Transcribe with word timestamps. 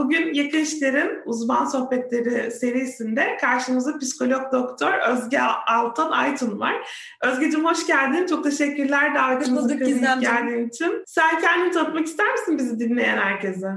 Bugün 0.00 0.34
Yakın 0.34 0.58
İşler'in 0.58 1.22
uzman 1.24 1.64
sohbetleri 1.64 2.50
serisinde 2.50 3.36
karşımızda 3.40 3.98
psikolog 3.98 4.52
doktor 4.52 4.92
Özge 5.08 5.40
Altan 5.66 6.10
Aytun 6.10 6.60
var. 6.60 6.74
Özgeciğim 7.22 7.66
hoş 7.66 7.86
geldin. 7.86 8.26
Çok 8.26 8.44
teşekkürler 8.44 9.14
davetimize 9.14 9.74
geldiğin 10.20 10.68
için. 10.68 11.04
Sen 11.06 11.40
kendini 11.40 11.70
tanıtmak 11.70 12.06
ister 12.06 12.32
misin 12.32 12.58
bizi 12.58 12.78
dinleyen 12.78 13.18
herkese? 13.18 13.68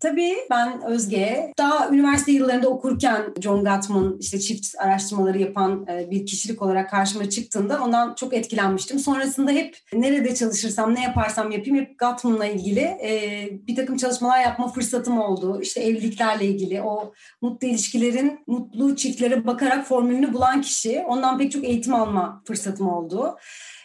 Tabii 0.00 0.36
ben 0.50 0.82
Özge. 0.82 1.52
Daha 1.58 1.88
üniversite 1.88 2.32
yıllarında 2.32 2.68
okurken 2.68 3.34
John 3.40 3.64
Gottman 3.64 4.16
işte 4.20 4.40
çift 4.40 4.66
araştırmaları 4.78 5.38
yapan 5.38 5.86
e, 5.90 6.10
bir 6.10 6.26
kişilik 6.26 6.62
olarak 6.62 6.90
karşıma 6.90 7.30
çıktığında 7.30 7.82
ondan 7.82 8.14
çok 8.14 8.34
etkilenmiştim. 8.34 8.98
Sonrasında 8.98 9.50
hep 9.50 9.78
nerede 9.92 10.34
çalışırsam, 10.34 10.94
ne 10.94 11.02
yaparsam 11.02 11.50
yapayım 11.50 11.76
hep 11.76 11.98
Gottman'la 11.98 12.46
ilgili 12.46 12.80
e, 12.80 13.48
bir 13.68 13.76
takım 13.76 13.96
çalışmalar 13.96 14.40
yapma 14.40 14.68
fırsatım 14.68 15.20
oldu. 15.20 15.60
İşte 15.62 15.80
evliliklerle 15.80 16.44
ilgili 16.44 16.82
o 16.82 17.12
mutlu 17.42 17.68
ilişkilerin 17.68 18.38
mutlu 18.46 18.96
çiftlere 18.96 19.46
bakarak 19.46 19.86
formülünü 19.86 20.32
bulan 20.32 20.62
kişi. 20.62 21.04
Ondan 21.08 21.38
pek 21.38 21.52
çok 21.52 21.64
eğitim 21.64 21.94
alma 21.94 22.42
fırsatım 22.46 22.88
oldu. 22.88 23.36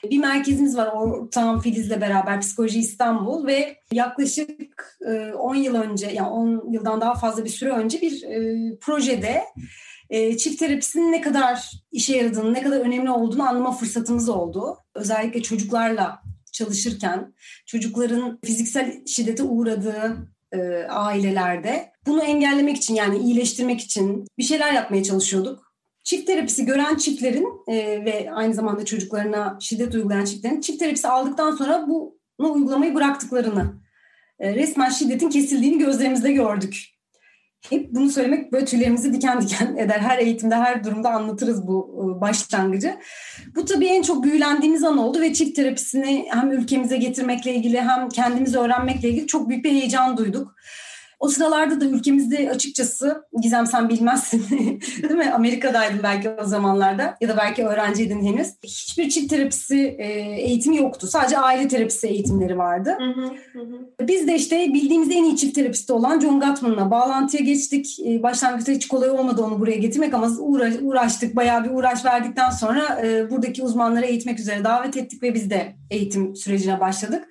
Bir 0.09 0.17
merkezimiz 0.17 0.77
var 0.77 0.87
Ortağım 0.87 1.59
Filiz'le 1.59 2.01
beraber 2.01 2.41
Psikoloji 2.41 2.79
İstanbul 2.79 3.47
ve 3.47 3.77
yaklaşık 3.91 4.97
10 5.39 5.55
e, 5.55 5.59
yıl 5.59 5.75
önce 5.75 6.07
yani 6.07 6.27
10 6.27 6.71
yıldan 6.71 7.01
daha 7.01 7.15
fazla 7.15 7.45
bir 7.45 7.49
süre 7.49 7.69
önce 7.69 8.01
bir 8.01 8.23
e, 8.23 8.75
projede 8.79 9.43
e, 10.09 10.37
çift 10.37 10.59
terapisinin 10.59 11.11
ne 11.11 11.21
kadar 11.21 11.71
işe 11.91 12.17
yaradığını, 12.17 12.53
ne 12.53 12.61
kadar 12.61 12.79
önemli 12.79 13.11
olduğunu 13.11 13.47
anlama 13.47 13.71
fırsatımız 13.71 14.29
oldu. 14.29 14.77
Özellikle 14.95 15.41
çocuklarla 15.41 16.21
çalışırken 16.51 17.33
çocukların 17.65 18.39
fiziksel 18.45 19.05
şiddete 19.05 19.43
uğradığı 19.43 20.17
ailelerde 20.89 21.91
bunu 22.05 22.23
engellemek 22.23 22.77
için 22.77 22.95
yani 22.95 23.17
iyileştirmek 23.17 23.81
için 23.81 24.27
bir 24.37 24.43
şeyler 24.43 24.73
yapmaya 24.73 25.03
çalışıyorduk. 25.03 25.70
Çift 26.11 26.27
terapisi 26.27 26.65
gören 26.65 26.95
çiftlerin 26.95 27.47
e, 27.67 28.05
ve 28.05 28.31
aynı 28.31 28.53
zamanda 28.53 28.85
çocuklarına 28.85 29.57
şiddet 29.61 29.95
uygulayan 29.95 30.25
çiftlerin 30.25 30.61
çift 30.61 30.79
terapisi 30.79 31.07
aldıktan 31.07 31.55
sonra 31.55 31.87
bunu 31.87 32.51
uygulamayı 32.53 32.95
bıraktıklarını, 32.95 33.81
e, 34.39 34.55
resmen 34.55 34.89
şiddetin 34.89 35.29
kesildiğini 35.29 35.77
gözlerimizde 35.77 36.31
gördük. 36.31 36.85
Hep 37.69 37.91
bunu 37.91 38.09
söylemek 38.09 38.51
böyle 38.51 38.65
tüylerimizi 38.65 39.13
diken 39.13 39.41
diken 39.41 39.75
eder. 39.77 39.99
Her 39.99 40.17
eğitimde, 40.17 40.55
her 40.55 40.83
durumda 40.83 41.09
anlatırız 41.09 41.67
bu 41.67 42.05
e, 42.17 42.21
başlangıcı. 42.21 42.97
Bu 43.55 43.65
tabii 43.65 43.87
en 43.87 44.01
çok 44.01 44.23
büyülendiğimiz 44.23 44.83
an 44.83 44.97
oldu 44.97 45.21
ve 45.21 45.33
çift 45.33 45.55
terapisini 45.55 46.25
hem 46.29 46.51
ülkemize 46.51 46.97
getirmekle 46.97 47.55
ilgili 47.55 47.81
hem 47.81 48.09
kendimizi 48.09 48.59
öğrenmekle 48.59 49.09
ilgili 49.09 49.27
çok 49.27 49.49
büyük 49.49 49.65
bir 49.65 49.71
heyecan 49.71 50.17
duyduk. 50.17 50.55
O 51.21 51.27
sıralarda 51.27 51.81
da 51.81 51.85
ülkemizde 51.85 52.49
açıkçası 52.49 53.23
Gizem 53.41 53.67
sen 53.67 53.89
bilmezsin 53.89 54.45
değil 55.01 55.15
mi? 55.15 55.31
Amerika'daydın 55.33 56.03
belki 56.03 56.29
o 56.29 56.43
zamanlarda 56.43 57.17
ya 57.21 57.29
da 57.29 57.37
belki 57.37 57.65
öğrenciydin 57.65 58.25
henüz. 58.25 58.47
Hiçbir 58.63 59.09
çift 59.09 59.29
terapisi 59.29 59.95
e, 59.99 60.05
eğitimi 60.41 60.77
yoktu. 60.77 61.07
Sadece 61.07 61.37
aile 61.37 61.67
terapisi 61.67 62.07
eğitimleri 62.07 62.57
vardı. 62.57 62.97
Hı 62.99 63.21
hı, 63.21 63.27
hı. 63.59 64.07
Biz 64.07 64.27
de 64.27 64.35
işte 64.35 64.73
bildiğimiz 64.73 65.11
en 65.11 65.23
iyi 65.23 65.37
çift 65.37 65.55
terapisti 65.55 65.93
olan 65.93 66.19
John 66.19 66.39
Gottman'la 66.39 66.91
bağlantıya 66.91 67.43
geçtik. 67.43 67.99
E, 68.05 68.23
başlangıçta 68.23 68.71
hiç 68.71 68.87
kolay 68.87 69.09
olmadı 69.09 69.41
onu 69.41 69.59
buraya 69.59 69.77
getirmek 69.77 70.13
ama 70.13 70.27
uğraş, 70.39 70.73
uğraştık. 70.81 71.35
Bayağı 71.35 71.63
bir 71.63 71.69
uğraş 71.69 72.05
verdikten 72.05 72.49
sonra 72.49 73.01
e, 73.05 73.29
buradaki 73.29 73.63
uzmanları 73.63 74.05
eğitmek 74.05 74.39
üzere 74.39 74.63
davet 74.63 74.97
ettik 74.97 75.23
ve 75.23 75.33
biz 75.33 75.49
de 75.49 75.75
eğitim 75.91 76.35
sürecine 76.35 76.79
başladık 76.79 77.27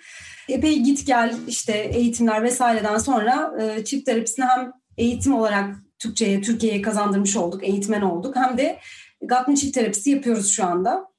epey 0.51 0.81
git 0.81 1.07
gel 1.07 1.35
işte 1.49 1.73
eğitimler 1.73 2.43
vesaireden 2.43 2.99
sonra 2.99 3.53
e, 3.63 3.85
çift 3.85 4.07
terapisini 4.07 4.45
hem 4.45 4.73
eğitim 4.97 5.35
olarak 5.35 5.77
Türkçe'ye, 5.99 6.41
Türkiye'ye 6.41 6.83
kazandırmış 6.83 7.37
olduk, 7.37 7.69
eğitmen 7.69 8.03
olduk. 8.03 8.37
Hem 8.37 8.59
de 8.59 8.79
Gatmin 9.23 9.55
çift 9.55 9.75
terapisi 9.75 10.11
yapıyoruz 10.11 10.51
şu 10.51 10.65
anda. 10.65 11.11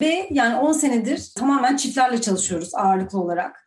Ve 0.00 0.28
yani 0.30 0.56
10 0.56 0.72
senedir 0.72 1.32
tamamen 1.36 1.76
çiftlerle 1.76 2.20
çalışıyoruz 2.20 2.74
ağırlıklı 2.74 3.20
olarak. 3.20 3.66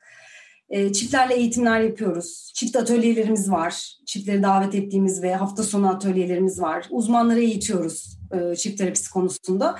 E, 0.70 0.94
çiftlerle 0.94 1.36
eğitimler 1.36 1.80
yapıyoruz. 1.80 2.52
Çift 2.56 2.76
atölyelerimiz 2.76 3.52
var. 3.52 3.98
Çiftleri 4.06 4.44
davet 4.44 4.76
ettiğimiz 4.76 5.24
ve 5.24 5.36
hafta 5.36 5.64
sonu 5.64 5.90
atölyelerimiz 5.90 6.62
var. 6.62 6.88
Uzmanları 6.90 7.40
eğitiyoruz 7.40 8.20
e, 8.40 8.56
çift 8.56 8.78
terapisi 8.78 9.10
konusunda. 9.10 9.80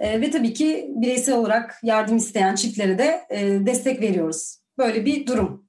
E, 0.00 0.20
ve 0.20 0.30
tabii 0.30 0.52
ki 0.52 0.90
bireysel 0.94 1.36
olarak 1.36 1.78
yardım 1.82 2.16
isteyen 2.16 2.54
çiftlere 2.54 2.98
de 2.98 3.20
e, 3.30 3.66
destek 3.66 4.00
veriyoruz. 4.00 4.58
Böyle 4.78 5.04
bir 5.04 5.26
durum. 5.26 5.66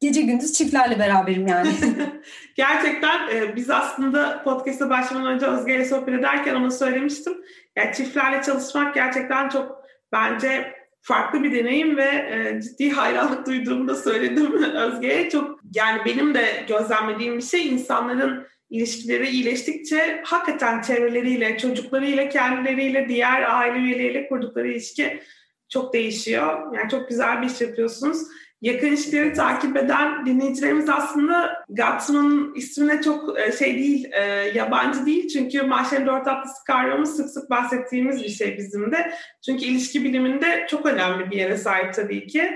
Gece 0.00 0.20
gündüz 0.20 0.52
çiftlerle 0.52 0.98
beraberim 0.98 1.46
yani. 1.46 1.70
Gerçekten 2.56 3.28
e, 3.28 3.56
biz 3.56 3.70
aslında 3.70 4.42
podcast'a 4.42 4.90
başlamadan 4.90 5.32
önce 5.32 5.46
Özge 5.46 5.74
ile 5.74 5.84
sohbet 5.84 6.14
ederken 6.14 6.54
ona 6.54 6.70
söylemiştim. 6.70 7.32
Yani 7.76 7.94
çiftlerle 7.94 8.42
çalışmak 8.42 8.94
gerçekten 8.94 9.48
çok 9.48 9.84
bence 10.12 10.72
farklı 11.02 11.42
bir 11.42 11.52
deneyim 11.52 11.96
ve 11.96 12.04
e, 12.04 12.60
ciddi 12.62 12.90
hayranlık 12.90 13.46
duyduğumu 13.46 13.88
da 13.88 13.94
söyledim 13.94 14.62
Özge'ye. 14.74 15.30
Çok 15.30 15.60
yani 15.74 16.00
benim 16.04 16.34
de 16.34 16.64
gözlemlediğim 16.68 17.36
bir 17.36 17.42
şey 17.42 17.68
insanların 17.68 18.46
ilişkileri 18.70 19.28
iyileştikçe 19.28 20.20
hakikaten 20.24 20.82
çevreleriyle, 20.82 21.58
çocuklarıyla, 21.58 22.28
kendileriyle, 22.28 23.08
diğer 23.08 23.42
aile 23.42 23.78
üyeleriyle 23.78 24.28
kurdukları 24.28 24.68
ilişki 24.68 25.20
çok 25.68 25.94
değişiyor. 25.94 26.76
Yani 26.76 26.90
çok 26.90 27.08
güzel 27.08 27.42
bir 27.42 27.46
iş 27.46 27.60
yapıyorsunuz. 27.60 28.18
Yakın 28.62 28.86
ilişkileri 28.86 29.32
takip 29.32 29.76
eden 29.76 30.26
dinleyicilerimiz 30.26 30.88
aslında 30.88 31.64
Gutsman'ın 31.68 32.54
ismine 32.54 33.02
çok 33.02 33.38
e, 33.38 33.52
şey 33.52 33.74
değil, 33.74 34.08
e, 34.12 34.22
yabancı 34.54 35.06
değil. 35.06 35.28
Çünkü 35.28 35.62
Mahşer'in 35.62 36.06
dört 36.06 36.28
atlısı 36.28 36.64
kavramı 36.66 37.06
sık 37.06 37.30
sık 37.30 37.50
bahsettiğimiz 37.50 38.22
bir 38.22 38.28
şey 38.28 38.58
bizim 38.58 38.92
de. 38.92 39.12
Çünkü 39.44 39.64
ilişki 39.64 40.04
biliminde 40.04 40.66
çok 40.70 40.86
önemli 40.86 41.30
bir 41.30 41.36
yere 41.36 41.56
sahip 41.56 41.94
tabii 41.94 42.26
ki. 42.26 42.50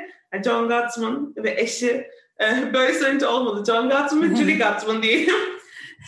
John 0.44 0.68
Guttman 0.68 1.34
ve 1.36 1.60
eşi 1.60 2.08
e, 2.40 2.74
böyle 2.74 2.94
söyleyince 2.94 3.26
olmadı. 3.26 3.64
John 3.66 3.90
Guttman 3.90 4.30
ve 4.30 4.36
Julie 4.42 4.58
Guttman 4.58 5.02
diyelim. 5.02 5.34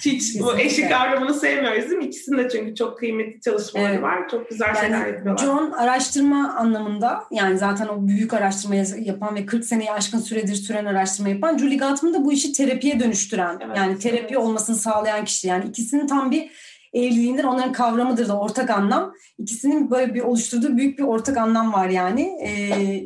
Hiç 0.05 0.41
bu 0.41 0.59
eşik 0.59 0.91
kavramını 0.91 1.35
sevmiyoruz 1.35 1.91
değil 1.91 1.99
mi? 1.99 2.05
İkisinin 2.05 2.39
de 2.39 2.49
çünkü 2.49 2.75
çok 2.75 2.99
kıymetli 2.99 3.41
çalışmaları 3.41 3.93
evet. 3.93 4.03
var. 4.03 4.29
Çok 4.29 4.51
güzel 4.51 4.67
yani 4.67 4.79
şeyler 4.79 5.07
yapıyorlar. 5.07 5.45
John 5.45 5.71
araştırma 5.71 6.55
anlamında 6.55 7.25
yani 7.31 7.59
zaten 7.59 7.89
o 7.89 8.07
büyük 8.09 8.35
araştırmayı 8.35 8.87
yapan 8.99 9.35
ve 9.35 9.47
40 9.47 9.65
seneyi 9.65 9.93
aşkın 9.93 10.19
süredir 10.19 10.55
süren 10.55 10.85
araştırma 10.85 11.29
yapan 11.29 11.59
Julie 11.59 11.79
Gottman 11.79 12.15
da 12.15 12.25
bu 12.25 12.33
işi 12.33 12.53
terapiye 12.53 13.01
dönüştüren 13.01 13.59
evet, 13.61 13.77
yani 13.77 13.99
terapi 13.99 14.25
evet. 14.25 14.37
olmasını 14.37 14.77
sağlayan 14.77 15.25
kişi. 15.25 15.49
Yani 15.49 15.65
ikisinin 15.65 16.07
tam 16.07 16.31
bir 16.31 16.51
evliliğinden 16.93 17.45
onların 17.45 17.73
kavramıdır 17.73 18.29
da 18.29 18.39
ortak 18.39 18.71
anlam. 18.71 19.13
İkisinin 19.39 19.91
böyle 19.91 20.15
bir 20.15 20.21
oluşturduğu 20.21 20.77
büyük 20.77 20.99
bir 20.99 21.05
ortak 21.05 21.37
anlam 21.37 21.73
var 21.73 21.89
yani. 21.89 22.23
Ee, 22.43 23.05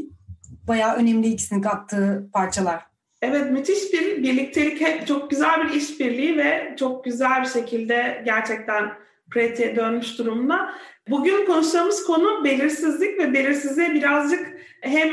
bayağı 0.68 0.96
önemli 0.96 1.28
ikisinin 1.28 1.62
kattığı 1.62 2.28
parçalar. 2.32 2.89
Evet 3.22 3.50
müthiş 3.50 3.92
bir 3.92 4.22
birliktelik, 4.22 4.80
hep 4.80 5.06
çok 5.06 5.30
güzel 5.30 5.68
bir 5.68 5.74
işbirliği 5.74 6.36
ve 6.36 6.74
çok 6.78 7.04
güzel 7.04 7.42
bir 7.42 7.48
şekilde 7.48 8.22
gerçekten 8.24 8.92
pratiğe 9.30 9.76
dönmüş 9.76 10.18
durumda. 10.18 10.72
Bugün 11.08 11.46
konuşacağımız 11.46 12.04
konu 12.04 12.44
belirsizlik 12.44 13.18
ve 13.18 13.32
belirsizliğe 13.32 13.94
birazcık 13.94 14.56
hem 14.80 15.08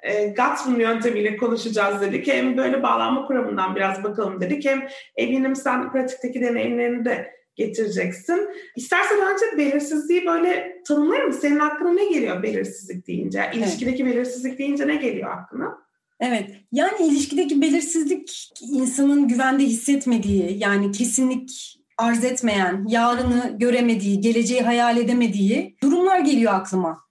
e, 0.00 0.26
Gutsman 0.26 0.80
yöntemiyle 0.80 1.36
konuşacağız 1.36 2.00
dedik. 2.00 2.28
Hem 2.28 2.56
böyle 2.56 2.82
bağlanma 2.82 3.26
kuramından 3.26 3.76
biraz 3.76 4.04
bakalım 4.04 4.40
dedik. 4.40 4.64
Hem 4.64 4.88
eminim 5.16 5.56
sen 5.56 5.92
pratikteki 5.92 6.40
deneyimlerini 6.40 7.04
de 7.04 7.36
getireceksin. 7.54 8.48
İstersen 8.76 9.18
önce 9.34 9.58
belirsizliği 9.58 10.26
böyle 10.26 10.82
tanımlar 10.88 11.24
mısın? 11.24 11.40
Senin 11.40 11.58
aklına 11.58 11.92
ne 11.92 12.04
geliyor 12.04 12.42
belirsizlik 12.42 13.06
deyince? 13.06 13.50
İlişkideki 13.54 14.02
evet. 14.02 14.14
belirsizlik 14.14 14.58
deyince 14.58 14.88
ne 14.88 14.96
geliyor 14.96 15.30
aklına? 15.30 15.85
Evet. 16.20 16.50
Yani 16.72 17.06
ilişkideki 17.06 17.60
belirsizlik 17.60 18.50
insanın 18.60 19.28
güvende 19.28 19.64
hissetmediği, 19.64 20.58
yani 20.58 20.92
kesinlik 20.92 21.78
arz 21.98 22.24
etmeyen, 22.24 22.86
yarını 22.88 23.56
göremediği, 23.58 24.20
geleceği 24.20 24.60
hayal 24.60 24.96
edemediği 24.96 25.76
durumlar 25.82 26.20
geliyor 26.20 26.54
aklıma. 26.54 27.06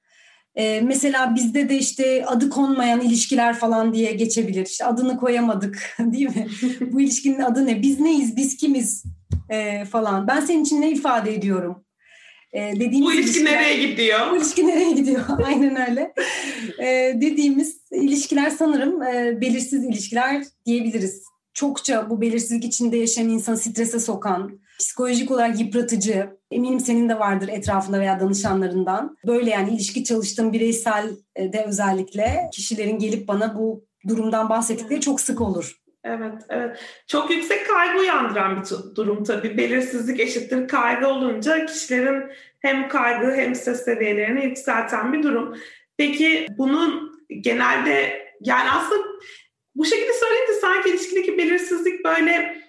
Ee, 0.55 0.81
mesela 0.81 1.35
bizde 1.35 1.69
de 1.69 1.77
işte 1.77 2.25
adı 2.25 2.49
konmayan 2.49 3.01
ilişkiler 3.01 3.55
falan 3.55 3.93
diye 3.93 4.13
geçebilir. 4.13 4.65
İşte 4.65 4.85
adını 4.85 5.17
koyamadık 5.17 5.95
değil 5.99 6.35
mi? 6.35 6.47
Bu 6.91 7.01
ilişkinin 7.01 7.39
adı 7.39 7.65
ne? 7.65 7.81
Biz 7.81 7.99
neyiz? 7.99 8.35
Biz 8.35 8.57
kimiz? 8.57 9.03
Ee, 9.49 9.85
falan. 9.85 10.27
Ben 10.27 10.39
senin 10.39 10.63
için 10.63 10.81
ne 10.81 10.91
ifade 10.91 11.33
ediyorum? 11.35 11.84
Ee, 12.55 12.73
dediğimiz 12.75 13.01
bu 13.01 13.13
ilişki 13.13 13.29
ilişkiler, 13.29 13.53
nereye 13.53 13.87
gidiyor? 13.87 14.31
Bu 14.31 14.37
ilişki 14.37 14.67
nereye 14.67 14.91
gidiyor? 14.91 15.21
Aynen 15.45 15.89
öyle. 15.89 16.13
Ee, 16.79 17.13
dediğimiz 17.21 17.77
ilişkiler 17.91 18.49
sanırım 18.49 19.03
e, 19.03 19.41
belirsiz 19.41 19.83
ilişkiler 19.83 20.43
diyebiliriz. 20.65 21.23
Çokça 21.53 22.09
bu 22.09 22.21
belirsizlik 22.21 22.65
içinde 22.65 22.97
yaşayan 22.97 23.29
insanı 23.29 23.57
strese 23.57 23.99
sokan, 23.99 24.59
psikolojik 24.79 25.31
olarak 25.31 25.59
yıpratıcı, 25.59 26.29
eminim 26.51 26.79
senin 26.79 27.09
de 27.09 27.19
vardır 27.19 27.47
etrafında 27.47 27.99
veya 27.99 28.19
danışanlarından. 28.19 29.17
Böyle 29.27 29.49
yani 29.49 29.73
ilişki 29.73 30.03
çalıştığım 30.03 30.53
bireysel 30.53 31.09
de 31.37 31.65
özellikle 31.67 32.49
kişilerin 32.53 32.99
gelip 32.99 33.27
bana 33.27 33.59
bu 33.59 33.85
durumdan 34.07 34.49
bahsettikleri 34.49 35.01
çok 35.01 35.21
sık 35.21 35.41
olur. 35.41 35.84
Evet, 36.05 36.33
evet. 36.49 36.79
Çok 37.07 37.31
yüksek 37.31 37.67
kaygı 37.67 37.99
uyandıran 37.99 38.61
bir 38.61 38.95
durum 38.95 39.23
tabii. 39.23 39.57
Belirsizlik 39.57 40.19
eşittir 40.19 40.67
kaygı 40.67 41.07
olunca 41.07 41.65
kişilerin 41.65 42.23
hem 42.59 42.87
kaygı 42.87 43.31
hem 43.31 43.55
stres 43.55 43.85
seviyelerini 43.85 44.45
yükselten 44.45 45.13
bir 45.13 45.23
durum. 45.23 45.57
Peki 45.97 46.47
bunun 46.57 47.19
genelde 47.41 48.25
yani 48.41 48.71
aslında 48.71 49.03
bu 49.75 49.85
şekilde 49.85 50.13
söyleyince 50.13 50.53
sanki 50.53 50.89
ilişkideki 50.89 51.37
belirsizlik 51.37 52.05
böyle 52.05 52.64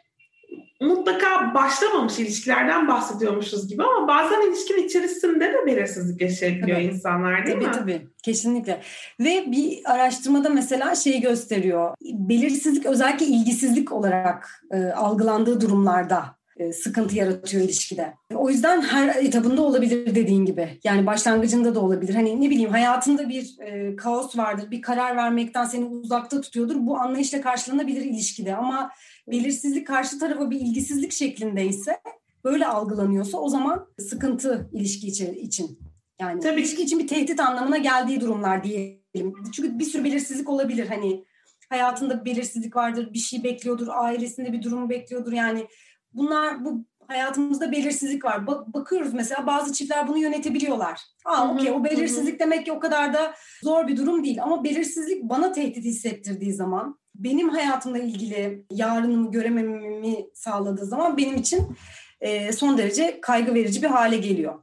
mutlaka 0.81 1.55
başlamamış 1.55 2.19
ilişkilerden 2.19 2.89
bahsediyormuşuz 2.89 3.69
gibi 3.69 3.83
ama 3.83 4.09
bazen 4.09 4.51
ilişkin 4.51 4.87
içerisinde 4.87 5.53
de 5.53 5.67
belirsizlik 5.67 6.21
yaşayabiliyor 6.21 6.79
tabii. 6.79 6.87
insanlar 6.87 7.47
değil 7.47 7.57
tabii, 7.57 7.67
mi? 7.67 7.73
Tabii 7.73 7.93
tabii 7.93 8.09
kesinlikle. 8.23 8.81
Ve 9.21 9.45
bir 9.47 9.79
araştırmada 9.85 10.49
mesela 10.49 10.95
şeyi 10.95 11.21
gösteriyor. 11.21 11.95
Belirsizlik 12.03 12.87
özellikle 12.87 13.27
ilgisizlik 13.27 13.93
olarak 13.93 14.65
e, 14.71 14.85
algılandığı 14.85 15.61
durumlarda 15.61 16.37
sıkıntı 16.73 17.17
yaratıyor 17.17 17.65
ilişkide. 17.65 18.15
O 18.35 18.51
yüzden 18.51 18.83
her 18.83 19.25
etabında 19.25 19.63
olabilir 19.63 20.15
dediğin 20.15 20.45
gibi. 20.45 20.79
Yani 20.85 21.07
başlangıcında 21.07 21.75
da 21.75 21.81
olabilir. 21.81 22.15
Hani 22.15 22.41
ne 22.41 22.51
bileyim 22.51 22.71
hayatında 22.71 23.29
bir 23.29 23.57
e, 23.61 23.97
kaos 23.97 24.37
vardır. 24.37 24.71
Bir 24.71 24.83
karar 24.83 25.17
vermekten 25.17 25.65
seni 25.65 25.85
uzakta 25.85 26.41
tutuyordur. 26.41 26.77
Bu 26.79 26.99
anlayışla 26.99 27.41
karşılanabilir 27.41 28.05
ilişkide 28.05 28.57
ama 28.57 28.91
belirsizlik 29.29 29.87
karşı 29.87 30.19
tarafa 30.19 30.51
bir 30.51 30.61
ilgisizlik 30.61 31.13
şeklindeyse 31.13 32.01
böyle 32.45 32.67
algılanıyorsa 32.67 33.39
o 33.39 33.49
zaman 33.49 33.87
sıkıntı 33.99 34.71
ilişki 34.73 35.07
için. 35.07 35.79
Yani 36.21 36.41
Tabii. 36.41 36.61
ilişki 36.61 36.83
için 36.83 36.99
bir 36.99 37.09
tehdit 37.09 37.41
anlamına 37.41 37.79
geldiği 37.79 38.21
durumlar 38.21 38.65
diyelim. 38.65 39.35
Çünkü 39.53 39.79
bir 39.79 39.85
sürü 39.85 40.05
belirsizlik 40.05 40.49
olabilir. 40.49 40.87
Hani 40.87 41.25
hayatında 41.69 42.25
belirsizlik 42.25 42.77
vardır, 42.77 43.13
bir 43.15 43.19
şey 43.19 43.45
bekliyordur, 43.45 43.89
ailesinde 43.91 44.53
bir 44.53 44.63
durumu 44.63 44.91
bekliyordur. 44.91 45.33
Yani 45.33 45.67
bunlar 46.17 46.65
bu 46.65 46.85
hayatımızda 47.09 47.73
belirsizlik 47.73 48.25
var. 48.25 48.47
Bak, 48.47 48.75
bakıyoruz 48.75 49.15
mesela 49.15 49.47
bazı 49.47 49.73
çiftler 49.73 50.09
bunu 50.09 50.19
yönetebiliyorlar. 50.19 51.01
Aa 51.25 51.55
okey 51.55 51.71
o 51.71 51.85
belirsizlik 51.85 52.41
demek 52.41 52.65
ki 52.65 52.73
o 52.73 52.81
kadar 52.81 53.15
da 53.15 53.35
zor 53.63 53.89
bir 53.89 53.97
durum 53.97 54.25
değil. 54.25 54.43
Ama 54.43 54.65
belirsizlik 54.65 55.23
bana 55.23 55.53
tehdit 55.53 55.85
hissettirdiği 55.85 56.53
zaman 56.53 56.99
benim 57.15 57.49
hayatımla 57.49 57.99
ilgili 57.99 58.65
yarınımı 58.71 59.31
göremememi 59.31 60.17
sağladığı 60.35 60.87
zaman 60.87 61.17
benim 61.17 61.37
için 61.37 61.77
e, 62.21 62.53
son 62.53 62.79
derece 62.79 63.21
kaygı 63.21 63.55
verici 63.55 63.83
bir 63.83 63.89
hale 63.89 64.17
geliyor. 64.17 64.55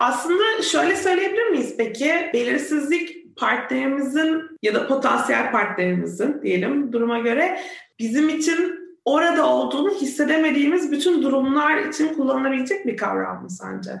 Aslında 0.00 0.62
şöyle 0.62 0.96
söyleyebilir 0.96 1.50
miyiz 1.50 1.74
peki? 1.78 2.30
Belirsizlik 2.34 3.36
partnerimizin 3.36 4.42
ya 4.62 4.74
da 4.74 4.88
potansiyel 4.88 5.52
partnerimizin 5.52 6.42
diyelim 6.42 6.92
duruma 6.92 7.18
göre 7.18 7.60
bizim 7.98 8.28
için 8.28 8.81
orada 9.04 9.54
olduğunu 9.54 9.90
hissedemediğimiz 9.90 10.92
bütün 10.92 11.22
durumlar 11.22 11.78
için 11.78 12.14
kullanılabilecek 12.14 12.86
bir 12.86 12.96
kavram 12.96 13.42
mı 13.42 13.50
sence? 13.50 13.92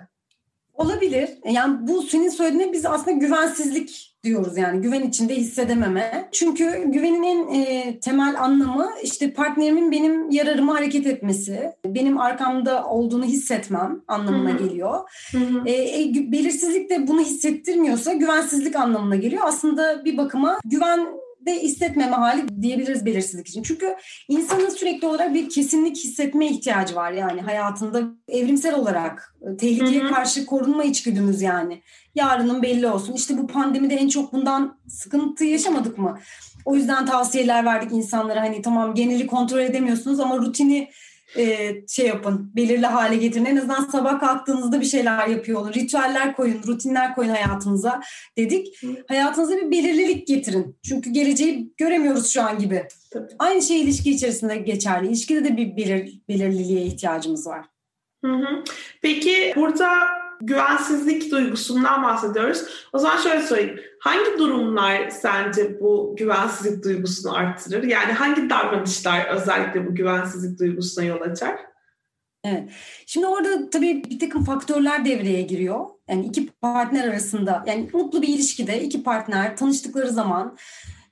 Olabilir. 0.74 1.28
Yani 1.44 1.88
bu 1.88 2.02
senin 2.02 2.28
söylediğine 2.28 2.72
biz 2.72 2.86
aslında 2.86 3.10
güvensizlik 3.10 4.12
diyoruz 4.24 4.56
yani 4.56 4.80
güven 4.80 5.02
içinde 5.02 5.36
hissedememe. 5.36 6.28
Çünkü 6.32 6.82
güvenin 6.86 7.22
en 7.22 7.54
e, 7.54 8.00
temel 8.00 8.42
anlamı 8.42 8.90
işte 9.02 9.32
partnerimin 9.32 9.92
benim 9.92 10.30
yararıma 10.30 10.74
hareket 10.74 11.06
etmesi, 11.06 11.72
benim 11.86 12.18
arkamda 12.18 12.86
olduğunu 12.86 13.24
hissetmem 13.24 14.00
anlamına 14.08 14.50
Hı-hı. 14.50 14.68
geliyor. 14.68 15.00
Hı-hı. 15.32 15.62
E, 15.66 15.72
e, 15.72 16.14
belirsizlik 16.32 16.90
de 16.90 17.08
bunu 17.08 17.20
hissettirmiyorsa 17.20 18.12
güvensizlik 18.12 18.76
anlamına 18.76 19.16
geliyor. 19.16 19.42
Aslında 19.46 20.04
bir 20.04 20.16
bakıma 20.16 20.58
güven 20.64 21.06
de 21.46 21.62
hissetmeme 21.62 22.16
hali 22.16 22.62
diyebiliriz 22.62 23.06
belirsizlik 23.06 23.48
için. 23.48 23.62
Çünkü 23.62 23.96
insanın 24.28 24.68
sürekli 24.68 25.06
olarak 25.06 25.34
bir 25.34 25.48
kesinlik 25.48 25.96
hissetme 25.96 26.46
ihtiyacı 26.46 26.96
var 26.96 27.12
yani 27.12 27.40
hayatında 27.40 28.02
evrimsel 28.28 28.74
olarak 28.74 29.34
e, 29.42 29.56
tehlikeye 29.56 30.00
Hı-hı. 30.00 30.12
karşı 30.12 30.46
korunma 30.46 30.84
içgüdümüz 30.84 31.42
yani. 31.42 31.82
Yarının 32.14 32.62
belli 32.62 32.86
olsun. 32.86 33.12
İşte 33.12 33.38
bu 33.38 33.46
pandemide 33.46 33.94
en 33.94 34.08
çok 34.08 34.32
bundan 34.32 34.78
sıkıntı 34.88 35.44
yaşamadık 35.44 35.98
mı? 35.98 36.18
O 36.64 36.76
yüzden 36.76 37.06
tavsiyeler 37.06 37.64
verdik 37.64 37.92
insanlara 37.92 38.40
hani 38.40 38.62
tamam 38.62 38.94
geneli 38.94 39.26
kontrol 39.26 39.58
edemiyorsunuz 39.58 40.20
ama 40.20 40.36
rutini 40.36 40.88
e, 41.36 41.74
şey 41.88 42.06
yapın, 42.06 42.52
belirli 42.56 42.86
hale 42.86 43.16
getirin. 43.16 43.44
En 43.44 43.56
azından 43.56 43.84
sabah 43.84 44.20
kalktığınızda 44.20 44.80
bir 44.80 44.86
şeyler 44.86 45.28
yapıyor 45.28 45.60
olun. 45.60 45.72
Ritüeller 45.72 46.36
koyun, 46.36 46.62
rutinler 46.66 47.14
koyun 47.14 47.30
hayatınıza 47.30 48.00
dedik. 48.38 48.82
Hı. 48.82 48.88
Hayatınıza 49.08 49.56
bir 49.56 49.70
belirlilik 49.70 50.26
getirin. 50.26 50.78
Çünkü 50.88 51.10
geleceği 51.10 51.72
göremiyoruz 51.76 52.30
şu 52.30 52.42
an 52.42 52.58
gibi. 52.58 52.86
Tabii. 53.12 53.32
Aynı 53.38 53.62
şey 53.62 53.80
ilişki 53.80 54.10
içerisinde 54.10 54.56
geçerli. 54.56 55.06
İlişkide 55.06 55.44
de 55.44 55.56
bir 55.56 55.76
belir, 55.76 56.20
belirliliğe 56.28 56.82
ihtiyacımız 56.82 57.46
var. 57.46 57.66
Hı 58.24 58.32
hı. 58.32 58.64
Peki 59.02 59.52
burada 59.56 59.88
güvensizlik 60.46 61.32
duygusundan 61.32 62.02
bahsediyoruz. 62.02 62.64
O 62.92 62.98
zaman 62.98 63.16
şöyle 63.16 63.42
söyleyeyim. 63.42 63.80
Hangi 64.00 64.38
durumlar 64.38 65.10
sence 65.10 65.80
bu 65.80 66.14
güvensizlik 66.18 66.84
duygusunu 66.84 67.34
arttırır? 67.36 67.82
Yani 67.82 68.12
hangi 68.12 68.50
davranışlar 68.50 69.26
özellikle 69.26 69.86
bu 69.86 69.94
güvensizlik 69.94 70.58
duygusuna 70.58 71.04
yol 71.04 71.20
açar? 71.20 71.56
Evet. 72.44 72.70
Şimdi 73.06 73.26
orada 73.26 73.70
tabii 73.70 74.02
bir 74.10 74.18
takım 74.18 74.44
faktörler 74.44 75.04
devreye 75.04 75.42
giriyor. 75.42 75.86
Yani 76.08 76.26
iki 76.26 76.46
partner 76.46 77.08
arasında 77.08 77.64
yani 77.66 77.88
mutlu 77.92 78.22
bir 78.22 78.28
ilişkide 78.28 78.82
iki 78.82 79.02
partner 79.02 79.56
tanıştıkları 79.56 80.10
zaman 80.10 80.56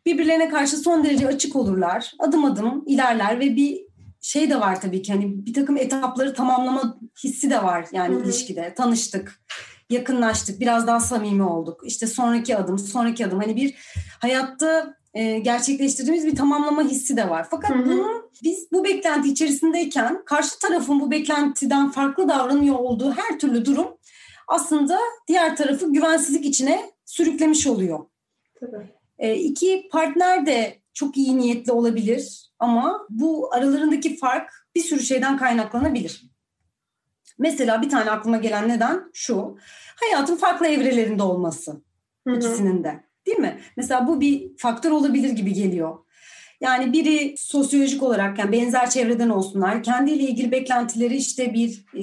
birbirlerine 0.07 0.49
karşı 0.49 0.77
son 0.77 1.05
derece 1.05 1.27
açık 1.27 1.57
olurlar. 1.57 2.13
Adım 2.19 2.45
adım 2.45 2.85
ilerler 2.87 3.41
ve 3.41 3.57
bir 3.57 3.90
şey 4.21 4.51
de 4.51 4.61
var 4.61 4.81
tabii 4.81 5.03
ki 5.03 5.13
hani 5.13 5.47
bir 5.47 5.55
takım 5.55 5.77
etapları 5.77 6.35
tamamlama 6.35 6.99
hissi 7.25 7.51
de 7.51 7.63
var 7.63 7.87
yani 7.93 8.15
Hı-hı. 8.15 8.25
ilişkide. 8.25 8.75
Tanıştık, 8.75 9.41
yakınlaştık, 9.91 10.61
biraz 10.61 10.87
daha 10.87 11.01
samimi 11.01 11.43
olduk. 11.43 11.81
İşte 11.85 12.07
sonraki 12.07 12.57
adım, 12.57 12.79
sonraki 12.79 13.27
adım 13.27 13.41
hani 13.41 13.57
bir 13.57 13.75
hayatta 14.21 14.95
e, 15.15 15.39
gerçekleştirdiğimiz 15.39 16.27
bir 16.27 16.37
tamamlama 16.37 16.83
hissi 16.83 17.17
de 17.17 17.29
var. 17.29 17.47
Fakat 17.51 17.71
Hı-hı. 17.71 17.87
bunun 17.87 18.31
biz 18.43 18.73
bu 18.73 18.85
beklenti 18.85 19.29
içerisindeyken 19.29 20.25
karşı 20.25 20.59
tarafın 20.59 21.01
bu 21.01 21.11
beklentiden 21.11 21.91
farklı 21.91 22.29
davranıyor 22.29 22.77
olduğu 22.77 23.13
her 23.13 23.39
türlü 23.39 23.65
durum 23.65 23.89
aslında 24.49 24.99
diğer 25.29 25.57
tarafı 25.57 25.93
güvensizlik 25.93 26.45
içine 26.45 26.91
sürüklemiş 27.05 27.67
oluyor. 27.67 28.07
Tabii. 28.61 28.87
E, 29.19 29.35
iki 29.35 29.89
partner 29.93 30.47
de 30.47 30.81
çok 31.01 31.17
iyi 31.17 31.39
niyetli 31.39 31.73
olabilir 31.73 32.51
ama 32.59 33.07
bu 33.11 33.55
aralarındaki 33.55 34.17
fark 34.17 34.51
bir 34.75 34.81
sürü 34.81 35.01
şeyden 35.01 35.37
kaynaklanabilir. 35.37 36.31
Mesela 37.39 37.83
bir 37.83 37.89
tane 37.89 38.11
aklıma 38.11 38.37
gelen 38.37 38.69
neden 38.69 39.11
şu. 39.13 39.57
Hayatın 39.97 40.37
farklı 40.37 40.67
evrelerinde 40.67 41.23
olması. 41.23 41.83
Hı-hı. 42.27 42.37
ikisinin 42.37 42.85
de. 42.85 43.05
Değil 43.27 43.39
mi? 43.39 43.61
Mesela 43.77 44.07
bu 44.07 44.21
bir 44.21 44.57
faktör 44.57 44.91
olabilir 44.91 45.31
gibi 45.31 45.53
geliyor. 45.53 45.99
Yani 46.61 46.93
biri 46.93 47.35
sosyolojik 47.39 48.03
olarak 48.03 48.39
yani 48.39 48.53
benzer 48.53 48.91
çevreden 48.91 49.29
olsunlar. 49.29 49.83
Kendiyle 49.83 50.23
ilgili 50.23 50.53
beklentileri 50.53 51.17
işte 51.17 51.55
bir 51.55 51.85
e, 51.95 52.03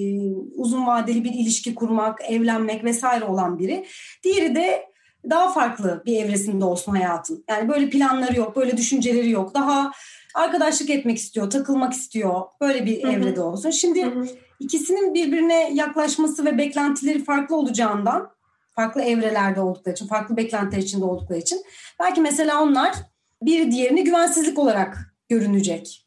uzun 0.55 0.87
vadeli 0.87 1.23
bir 1.23 1.33
ilişki 1.33 1.75
kurmak, 1.75 2.19
evlenmek 2.29 2.83
vesaire 2.83 3.25
olan 3.25 3.59
biri. 3.59 3.85
Diğeri 4.23 4.55
de 4.55 4.96
daha 5.29 5.53
farklı 5.53 6.03
bir 6.05 6.23
evresinde 6.23 6.65
olsun 6.65 6.91
hayatın. 6.91 7.43
Yani 7.49 7.69
böyle 7.69 7.89
planları 7.89 8.37
yok, 8.37 8.55
böyle 8.55 8.77
düşünceleri 8.77 9.29
yok. 9.29 9.53
Daha 9.53 9.91
arkadaşlık 10.35 10.89
etmek 10.89 11.17
istiyor, 11.17 11.49
takılmak 11.49 11.93
istiyor. 11.93 12.41
Böyle 12.61 12.85
bir 12.85 13.03
Hı-hı. 13.03 13.11
evrede 13.11 13.41
olsun. 13.41 13.69
Şimdi 13.69 14.05
Hı-hı. 14.05 14.27
ikisinin 14.59 15.13
birbirine 15.13 15.71
yaklaşması 15.73 16.45
ve 16.45 16.57
beklentileri 16.57 17.23
farklı 17.23 17.55
olacağından, 17.55 18.29
farklı 18.71 19.01
evrelerde 19.01 19.61
oldukları 19.61 19.95
için, 19.95 20.07
farklı 20.07 20.37
beklentiler 20.37 20.81
içinde 20.81 21.05
oldukları 21.05 21.39
için 21.39 21.63
belki 21.99 22.21
mesela 22.21 22.63
onlar 22.63 22.93
bir 23.41 23.71
diğerini 23.71 24.03
güvensizlik 24.03 24.59
olarak 24.59 24.97
görünecek. 25.29 26.03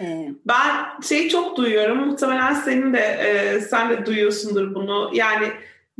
Ee, 0.00 0.28
ben 0.46 1.00
şeyi 1.02 1.28
çok 1.28 1.56
duyuyorum. 1.56 2.06
Muhtemelen 2.06 2.54
senin 2.54 2.92
de 2.92 2.98
e, 3.00 3.60
sen 3.60 3.90
de 3.90 4.06
duyuyorsundur 4.06 4.74
bunu. 4.74 5.10
Yani 5.14 5.48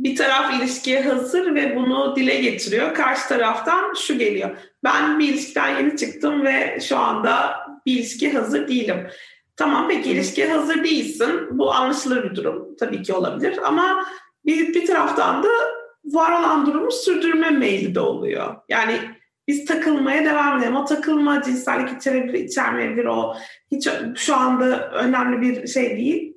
bir 0.03 0.15
taraf 0.15 0.53
ilişkiye 0.53 1.01
hazır 1.01 1.55
ve 1.55 1.75
bunu 1.75 2.15
dile 2.15 2.35
getiriyor. 2.35 2.93
Karşı 2.93 3.27
taraftan 3.27 3.93
şu 3.93 4.17
geliyor. 4.17 4.49
Ben 4.83 5.19
bir 5.19 5.29
ilişkiden 5.29 5.77
yeni 5.77 5.97
çıktım 5.97 6.45
ve 6.45 6.79
şu 6.81 6.97
anda 6.97 7.55
bir 7.85 7.93
ilişkiye 7.93 8.31
hazır 8.33 8.67
değilim. 8.67 9.07
Tamam 9.55 9.87
peki 9.89 10.11
ilişkiye 10.11 10.53
hazır 10.53 10.83
değilsin. 10.83 11.47
Bu 11.51 11.73
anlaşılır 11.73 12.23
bir 12.23 12.35
durum. 12.35 12.75
Tabii 12.79 13.03
ki 13.03 13.13
olabilir 13.13 13.59
ama 13.63 14.05
bir, 14.45 14.73
bir 14.73 14.87
taraftan 14.87 15.43
da 15.43 15.49
var 16.05 16.39
olan 16.39 16.65
durumu 16.65 16.91
sürdürme 16.91 17.49
meyli 17.49 17.95
de 17.95 17.99
oluyor. 17.99 18.55
Yani 18.69 18.99
biz 19.47 19.65
takılmaya 19.65 20.25
devam 20.25 20.59
edelim. 20.59 20.75
O 20.75 20.85
takılma 20.85 21.41
cinsellik 21.41 21.97
içerebilir, 21.97 22.39
içermeyebilir. 22.39 23.05
O 23.05 23.35
hiç 23.71 23.89
şu 24.15 24.35
anda 24.35 24.91
önemli 24.91 25.41
bir 25.41 25.67
şey 25.67 25.97
değil, 25.97 26.33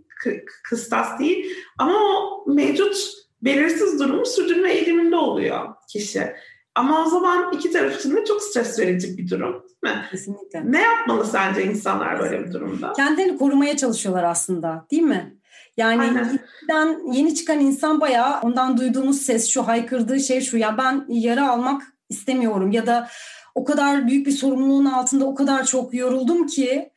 kıstas 0.64 1.18
değil. 1.18 1.47
Ama 1.78 1.94
o 1.94 2.44
mevcut 2.47 3.23
belirsiz 3.44 4.00
durumu 4.00 4.26
sürdürme 4.26 4.72
eğiliminde 4.72 5.16
oluyor 5.16 5.74
kişi. 5.88 6.32
Ama 6.74 7.04
o 7.04 7.10
zaman 7.10 7.52
iki 7.52 7.70
taraf 7.70 7.98
için 7.98 8.16
de 8.16 8.24
çok 8.24 8.42
stres 8.42 8.78
verici 8.78 9.18
bir 9.18 9.30
durum 9.30 9.52
değil 9.52 9.96
mi? 9.96 10.04
Kesinlikle. 10.10 10.72
Ne 10.72 10.82
yapmalı 10.82 11.26
sence 11.26 11.64
insanlar 11.64 12.18
böyle 12.18 12.46
bir 12.46 12.52
durumda? 12.52 12.92
Kendilerini 12.92 13.38
korumaya 13.38 13.76
çalışıyorlar 13.76 14.24
aslında 14.24 14.86
değil 14.90 15.02
mi? 15.02 15.36
Yani 15.76 16.20
ilkten 16.32 17.12
yeni 17.12 17.34
çıkan 17.34 17.60
insan 17.60 18.00
bayağı 18.00 18.40
ondan 18.40 18.78
duyduğumuz 18.78 19.22
ses 19.22 19.48
şu 19.48 19.66
haykırdığı 19.66 20.20
şey 20.20 20.40
şu 20.40 20.56
ya 20.56 20.78
ben 20.78 21.04
yara 21.08 21.50
almak 21.50 21.82
istemiyorum 22.08 22.72
ya 22.72 22.86
da 22.86 23.08
o 23.54 23.64
kadar 23.64 24.08
büyük 24.08 24.26
bir 24.26 24.32
sorumluluğun 24.32 24.84
altında 24.84 25.24
o 25.24 25.34
kadar 25.34 25.64
çok 25.64 25.94
yoruldum 25.94 26.46
ki 26.46 26.90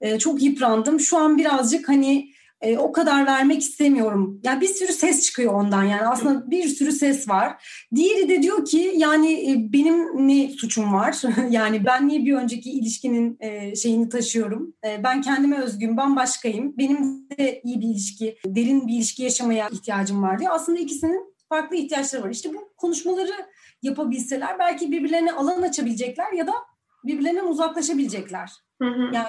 e, 0.00 0.18
çok 0.18 0.42
yıprandım. 0.42 1.00
Şu 1.00 1.18
an 1.18 1.38
birazcık 1.38 1.88
hani 1.88 2.31
e, 2.62 2.78
o 2.78 2.92
kadar 2.92 3.26
vermek 3.26 3.60
istemiyorum. 3.60 4.40
Yani 4.44 4.60
bir 4.60 4.66
sürü 4.66 4.92
ses 4.92 5.22
çıkıyor 5.22 5.52
ondan 5.54 5.82
yani 5.82 6.06
aslında 6.06 6.50
bir 6.50 6.68
sürü 6.68 6.92
ses 6.92 7.28
var. 7.28 7.64
Diğeri 7.94 8.28
de 8.28 8.42
diyor 8.42 8.64
ki 8.64 8.92
yani 8.96 9.50
e, 9.50 9.72
benim 9.72 10.28
ne 10.28 10.48
suçum 10.48 10.92
var? 10.92 11.22
yani 11.50 11.84
ben 11.84 12.08
niye 12.08 12.24
bir 12.24 12.34
önceki 12.34 12.70
ilişkinin 12.70 13.36
e, 13.40 13.76
şeyini 13.76 14.08
taşıyorum? 14.08 14.74
E, 14.84 15.04
ben 15.04 15.22
kendime 15.22 15.58
özgün, 15.58 15.96
bambaşkayım. 15.96 16.78
Benim 16.78 17.28
de 17.38 17.60
iyi 17.64 17.80
bir 17.80 17.86
ilişki, 17.86 18.38
derin 18.46 18.86
bir 18.86 18.92
ilişki 18.92 19.22
yaşamaya 19.22 19.68
ihtiyacım 19.68 20.22
var 20.22 20.38
diye. 20.38 20.50
Aslında 20.50 20.78
ikisinin 20.78 21.34
farklı 21.48 21.76
ihtiyaçları 21.76 22.22
var. 22.22 22.30
İşte 22.30 22.54
bu 22.54 22.72
konuşmaları 22.76 23.32
yapabilseler 23.82 24.58
belki 24.58 24.92
birbirlerine 24.92 25.32
alan 25.32 25.62
açabilecekler 25.62 26.32
ya 26.32 26.46
da 26.46 26.52
birbirlerinden 27.04 27.46
uzaklaşabilecekler. 27.46 28.50
yani 29.12 29.28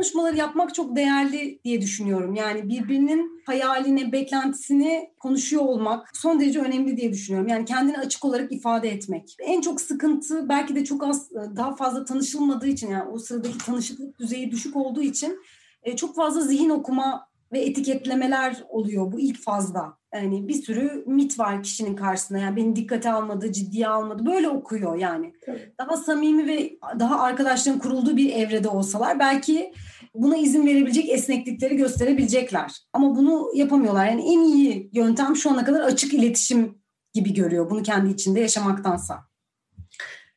konuşmaları 0.00 0.36
yapmak 0.36 0.74
çok 0.74 0.96
değerli 0.96 1.60
diye 1.64 1.80
düşünüyorum. 1.80 2.34
Yani 2.34 2.68
birbirinin 2.68 3.42
hayaline, 3.46 4.12
beklentisini 4.12 5.10
konuşuyor 5.18 5.62
olmak 5.62 6.08
son 6.14 6.40
derece 6.40 6.60
önemli 6.60 6.96
diye 6.96 7.12
düşünüyorum. 7.12 7.48
Yani 7.48 7.64
kendini 7.64 7.98
açık 7.98 8.24
olarak 8.24 8.52
ifade 8.52 8.88
etmek. 8.88 9.36
En 9.38 9.60
çok 9.60 9.80
sıkıntı 9.80 10.48
belki 10.48 10.74
de 10.74 10.84
çok 10.84 11.04
az 11.04 11.30
daha 11.56 11.76
fazla 11.76 12.04
tanışılmadığı 12.04 12.66
için 12.66 12.90
yani 12.90 13.10
o 13.10 13.18
sıradaki 13.18 13.58
tanışıklık 13.58 14.18
düzeyi 14.18 14.50
düşük 14.50 14.76
olduğu 14.76 15.02
için 15.02 15.38
e, 15.82 15.96
çok 15.96 16.16
fazla 16.16 16.40
zihin 16.40 16.70
okuma 16.70 17.29
ve 17.52 17.60
etiketlemeler 17.60 18.64
oluyor 18.68 19.12
bu 19.12 19.20
ilk 19.20 19.42
fazla. 19.42 19.98
Yani 20.14 20.48
bir 20.48 20.62
sürü 20.62 21.04
mit 21.06 21.38
var 21.38 21.62
kişinin 21.62 21.96
karşısında. 21.96 22.38
Yani 22.38 22.56
beni 22.56 22.76
dikkate 22.76 23.12
almadı, 23.12 23.52
ciddiye 23.52 23.88
almadı. 23.88 24.26
Böyle 24.26 24.48
okuyor 24.48 24.96
yani. 24.96 25.32
Tabii. 25.46 25.72
Daha 25.78 25.96
samimi 25.96 26.46
ve 26.46 26.78
daha 26.98 27.20
arkadaşların 27.20 27.80
kurulduğu 27.80 28.16
bir 28.16 28.32
evrede 28.32 28.68
olsalar 28.68 29.18
belki 29.18 29.72
buna 30.14 30.36
izin 30.36 30.66
verebilecek 30.66 31.08
esneklikleri 31.08 31.76
gösterebilecekler. 31.76 32.72
Ama 32.92 33.16
bunu 33.16 33.50
yapamıyorlar. 33.54 34.06
Yani 34.06 34.22
en 34.22 34.40
iyi 34.40 34.90
yöntem 34.92 35.36
şu 35.36 35.50
ana 35.50 35.64
kadar 35.64 35.80
açık 35.80 36.14
iletişim 36.14 36.78
gibi 37.14 37.34
görüyor. 37.34 37.70
Bunu 37.70 37.82
kendi 37.82 38.12
içinde 38.12 38.40
yaşamaktansa. 38.40 39.30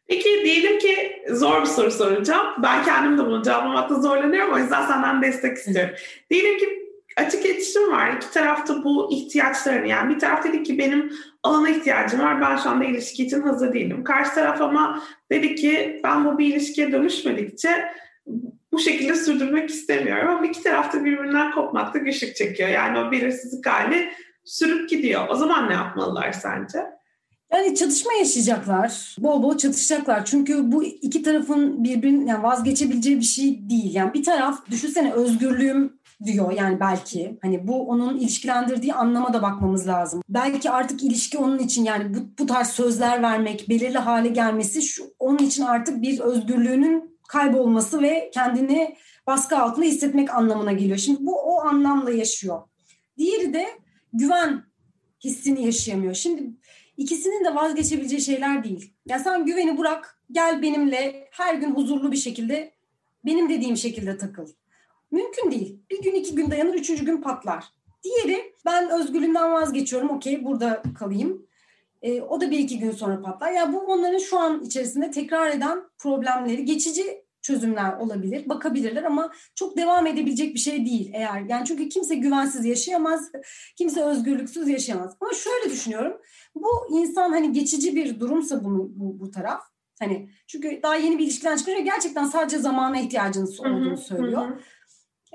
Peki 0.07 0.29
diyelim 0.43 0.79
ki 0.79 1.23
zor 1.31 1.61
bir 1.61 1.65
soru 1.65 1.91
soracağım. 1.91 2.47
Ben 2.63 2.83
kendim 2.83 3.17
de 3.17 3.25
bunu 3.25 3.43
cevaplamakta 3.43 3.95
zorlanıyorum. 4.01 4.53
O 4.53 4.57
yüzden 4.57 4.87
senden 4.87 5.21
destek 5.21 5.57
istiyorum. 5.57 5.95
diyelim 6.29 6.59
ki 6.59 6.82
açık 7.17 7.45
iletişim 7.45 7.91
var. 7.91 8.13
İki 8.17 8.31
tarafta 8.31 8.83
bu 8.83 9.11
ihtiyaçlarını 9.11 9.87
yani 9.87 10.15
bir 10.15 10.19
taraf 10.19 10.43
dedi 10.43 10.63
ki 10.63 10.77
benim 10.77 11.13
alana 11.43 11.69
ihtiyacım 11.69 12.19
var. 12.19 12.41
Ben 12.41 12.57
şu 12.57 12.69
anda 12.69 12.85
ilişki 12.85 13.23
için 13.23 13.41
hazır 13.41 13.73
değilim. 13.73 14.03
Karşı 14.03 14.33
taraf 14.33 14.61
ama 14.61 15.03
dedi 15.31 15.55
ki 15.55 16.01
ben 16.03 16.25
bu 16.25 16.37
bir 16.37 16.45
ilişkiye 16.45 16.91
dönüşmedikçe 16.91 17.85
bu 18.71 18.79
şekilde 18.79 19.15
sürdürmek 19.15 19.69
istemiyorum. 19.69 20.29
Ama 20.29 20.45
iki 20.45 20.63
tarafta 20.63 21.05
birbirinden 21.05 21.51
kopmakta 21.51 21.99
güçlük 21.99 22.35
çekiyor. 22.35 22.69
Yani 22.69 22.99
o 22.99 23.11
belirsizlik 23.11 23.67
hali 23.67 24.09
sürüp 24.45 24.89
gidiyor. 24.89 25.27
O 25.29 25.35
zaman 25.35 25.69
ne 25.69 25.73
yapmalılar 25.73 26.31
sence? 26.31 26.79
Yani 27.53 27.75
çatışma 27.75 28.13
yaşayacaklar. 28.13 29.15
Bol 29.19 29.43
bol 29.43 29.57
çatışacaklar. 29.57 30.25
Çünkü 30.25 30.71
bu 30.71 30.83
iki 30.83 31.23
tarafın 31.23 31.83
birbirinin 31.83 32.27
yani 32.27 32.43
vazgeçebileceği 32.43 33.19
bir 33.19 33.25
şey 33.25 33.69
değil. 33.69 33.95
Yani 33.95 34.13
bir 34.13 34.23
taraf 34.23 34.69
düşünsene 34.71 35.13
özgürlüğüm 35.13 35.93
diyor 36.25 36.51
yani 36.51 36.79
belki. 36.79 37.37
Hani 37.41 37.67
bu 37.67 37.89
onun 37.89 38.17
ilişkilendirdiği 38.19 38.93
anlama 38.93 39.33
da 39.33 39.41
bakmamız 39.41 39.87
lazım. 39.87 40.21
Belki 40.29 40.71
artık 40.71 41.03
ilişki 41.03 41.37
onun 41.37 41.59
için 41.59 41.83
yani 41.83 42.13
bu, 42.13 42.17
bu 42.39 42.47
tarz 42.47 42.67
sözler 42.67 43.21
vermek, 43.21 43.69
belirli 43.69 43.97
hale 43.97 44.29
gelmesi 44.29 44.81
şu, 44.81 45.03
onun 45.19 45.37
için 45.37 45.63
artık 45.63 46.01
bir 46.01 46.19
özgürlüğünün 46.19 47.19
kaybolması 47.27 48.01
ve 48.01 48.31
kendini 48.33 48.95
baskı 49.27 49.57
altında 49.57 49.85
hissetmek 49.85 50.35
anlamına 50.35 50.71
geliyor. 50.71 50.97
Şimdi 50.97 51.25
bu 51.25 51.41
o 51.41 51.61
anlamla 51.61 52.11
yaşıyor. 52.11 52.61
Diğeri 53.17 53.53
de 53.53 53.65
güven 54.13 54.63
hissini 55.23 55.65
yaşayamıyor. 55.65 56.13
Şimdi 56.13 56.43
ikisinin 56.97 57.45
de 57.45 57.55
vazgeçebileceği 57.55 58.21
şeyler 58.21 58.63
değil. 58.63 58.93
Ya 59.05 59.19
sen 59.19 59.45
güveni 59.45 59.77
bırak, 59.77 60.19
gel 60.31 60.61
benimle 60.61 61.27
her 61.31 61.55
gün 61.55 61.75
huzurlu 61.75 62.11
bir 62.11 62.17
şekilde 62.17 62.73
benim 63.25 63.49
dediğim 63.49 63.77
şekilde 63.77 64.17
takıl. 64.17 64.47
Mümkün 65.13 65.51
değil. 65.51 65.79
Bir 65.91 66.01
gün 66.01 66.13
iki 66.13 66.35
gün 66.35 66.51
dayanır, 66.51 66.73
üçüncü 66.73 67.05
gün 67.05 67.21
patlar. 67.21 67.65
Diğeri 68.03 68.53
ben 68.65 68.89
özgürlüğümden 68.89 69.53
vazgeçiyorum, 69.53 70.09
okey 70.09 70.45
burada 70.45 70.83
kalayım. 70.99 71.47
E, 72.01 72.21
o 72.21 72.41
da 72.41 72.51
bir 72.51 72.59
iki 72.59 72.79
gün 72.79 72.91
sonra 72.91 73.21
patlar. 73.21 73.47
Ya 73.47 73.53
yani 73.53 73.73
bu 73.73 73.79
onların 73.79 74.17
şu 74.17 74.39
an 74.39 74.63
içerisinde 74.63 75.11
tekrar 75.11 75.51
eden 75.51 75.83
problemleri, 75.97 76.65
geçici 76.65 77.23
çözümler 77.41 77.97
olabilir, 77.97 78.49
bakabilirler 78.49 79.03
ama 79.03 79.31
çok 79.55 79.77
devam 79.77 80.07
edebilecek 80.07 80.53
bir 80.53 80.59
şey 80.59 80.85
değil 80.85 81.11
eğer. 81.13 81.41
Yani 81.41 81.65
çünkü 81.65 81.89
kimse 81.89 82.15
güvensiz 82.15 82.65
yaşayamaz, 82.65 83.31
kimse 83.75 84.03
özgürlüksüz 84.03 84.67
yaşayamaz. 84.67 85.17
Ama 85.21 85.33
şöyle 85.33 85.73
düşünüyorum, 85.73 86.17
bu 86.55 86.69
insan 86.99 87.31
hani 87.31 87.51
geçici 87.51 87.95
bir 87.95 88.19
durumsa 88.19 88.63
bunu 88.63 88.89
bu, 88.95 89.19
bu 89.19 89.31
taraf, 89.31 89.61
hani 89.99 90.29
çünkü 90.47 90.79
daha 90.83 90.95
yeni 90.95 91.17
bir 91.17 91.23
ilişkiden 91.23 91.57
çıkıyor 91.57 91.79
gerçekten 91.79 92.25
sadece 92.25 92.57
zamana 92.57 92.99
ihtiyacınız 92.99 93.59
olduğunu 93.59 93.97
söylüyor. 93.97 94.41
Hı 94.41 94.53
hı 94.53 94.59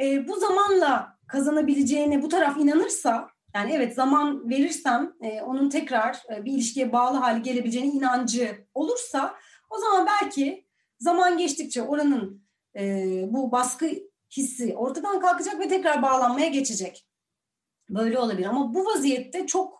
e, 0.00 0.28
bu 0.28 0.36
zamanla 0.36 1.18
kazanabileceğine 1.28 2.22
bu 2.22 2.28
taraf 2.28 2.56
inanırsa 2.56 3.28
yani 3.54 3.72
evet 3.72 3.94
zaman 3.94 4.50
verirsem 4.50 5.12
e, 5.20 5.42
onun 5.42 5.68
tekrar 5.68 6.22
e, 6.34 6.44
bir 6.44 6.52
ilişkiye 6.52 6.92
bağlı 6.92 7.16
hale 7.16 7.38
gelebileceğine 7.38 7.92
inancı 7.92 8.66
olursa 8.74 9.34
o 9.70 9.78
zaman 9.78 10.06
belki 10.06 10.66
zaman 10.98 11.38
geçtikçe 11.38 11.82
oranın 11.82 12.42
e, 12.78 13.04
bu 13.28 13.52
baskı 13.52 13.90
hissi 14.36 14.76
ortadan 14.76 15.20
kalkacak 15.20 15.60
ve 15.60 15.68
tekrar 15.68 16.02
bağlanmaya 16.02 16.48
geçecek. 16.48 17.06
Böyle 17.90 18.18
olabilir 18.18 18.46
ama 18.46 18.74
bu 18.74 18.86
vaziyette 18.86 19.46
çok 19.46 19.77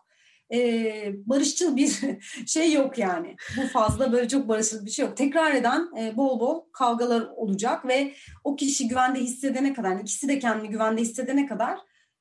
e, 0.53 1.13
barışçıl 1.27 1.77
bir 1.77 1.99
şey 2.47 2.73
yok 2.73 2.99
yani. 2.99 3.37
Bu 3.57 3.67
fazla 3.67 4.13
böyle 4.13 4.29
çok 4.29 4.49
barışçıl 4.49 4.87
bir 4.87 4.91
şey 4.91 5.05
yok. 5.07 5.17
Tekrar 5.17 5.53
eden 5.53 5.89
e, 6.01 6.17
bol 6.17 6.41
bol 6.41 6.61
kavgalar 6.73 7.23
olacak 7.37 7.87
ve 7.87 8.15
o 8.45 8.57
kişi 8.57 8.89
güvende 8.89 9.21
hissedene 9.21 9.75
kadar, 9.75 9.97
ikisi 10.01 10.29
de 10.29 10.39
kendini 10.39 10.69
güvende 10.69 11.01
hissedene 11.01 11.47
kadar 11.47 11.79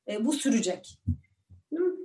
e, 0.09 0.25
bu 0.25 0.33
sürecek. 0.33 0.99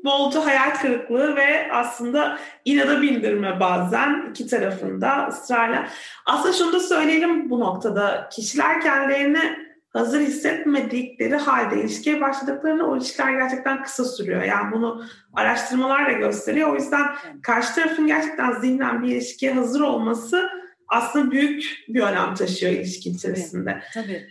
Bolca 0.04 0.46
hayal 0.46 0.74
kırıklığı 0.74 1.36
ve 1.36 1.72
aslında 1.72 2.38
inada 2.64 3.02
bindirme 3.02 3.60
bazen 3.60 4.30
iki 4.30 4.46
tarafında 4.46 5.28
ısrarla. 5.28 5.88
Aslında 6.26 6.52
şunu 6.52 6.72
da 6.72 6.80
söyleyelim 6.80 7.50
bu 7.50 7.60
noktada. 7.60 8.28
Kişiler 8.32 8.80
kendilerini 8.80 9.61
hazır 9.92 10.20
hissetmedikleri 10.20 11.36
halde 11.36 11.80
ilişkiye 11.80 12.20
başladıklarında 12.20 12.86
o 12.86 12.96
ilişkiler 12.96 13.32
gerçekten 13.32 13.82
kısa 13.82 14.04
sürüyor. 14.04 14.42
Yani 14.42 14.72
bunu 14.72 15.04
araştırmalar 15.34 16.06
da 16.06 16.12
gösteriyor. 16.12 16.72
O 16.72 16.74
yüzden 16.74 17.06
karşı 17.42 17.74
tarafın 17.74 18.06
gerçekten 18.06 18.60
zihnen 18.60 19.02
bir 19.02 19.08
ilişkiye 19.08 19.52
hazır 19.52 19.80
olması 19.80 20.48
aslında 20.88 21.30
büyük 21.30 21.64
bir 21.88 22.00
önem 22.00 22.34
taşıyor 22.34 22.72
ilişki 22.72 23.10
içerisinde. 23.10 23.82
Tabii. 23.94 24.06
tabii. 24.06 24.26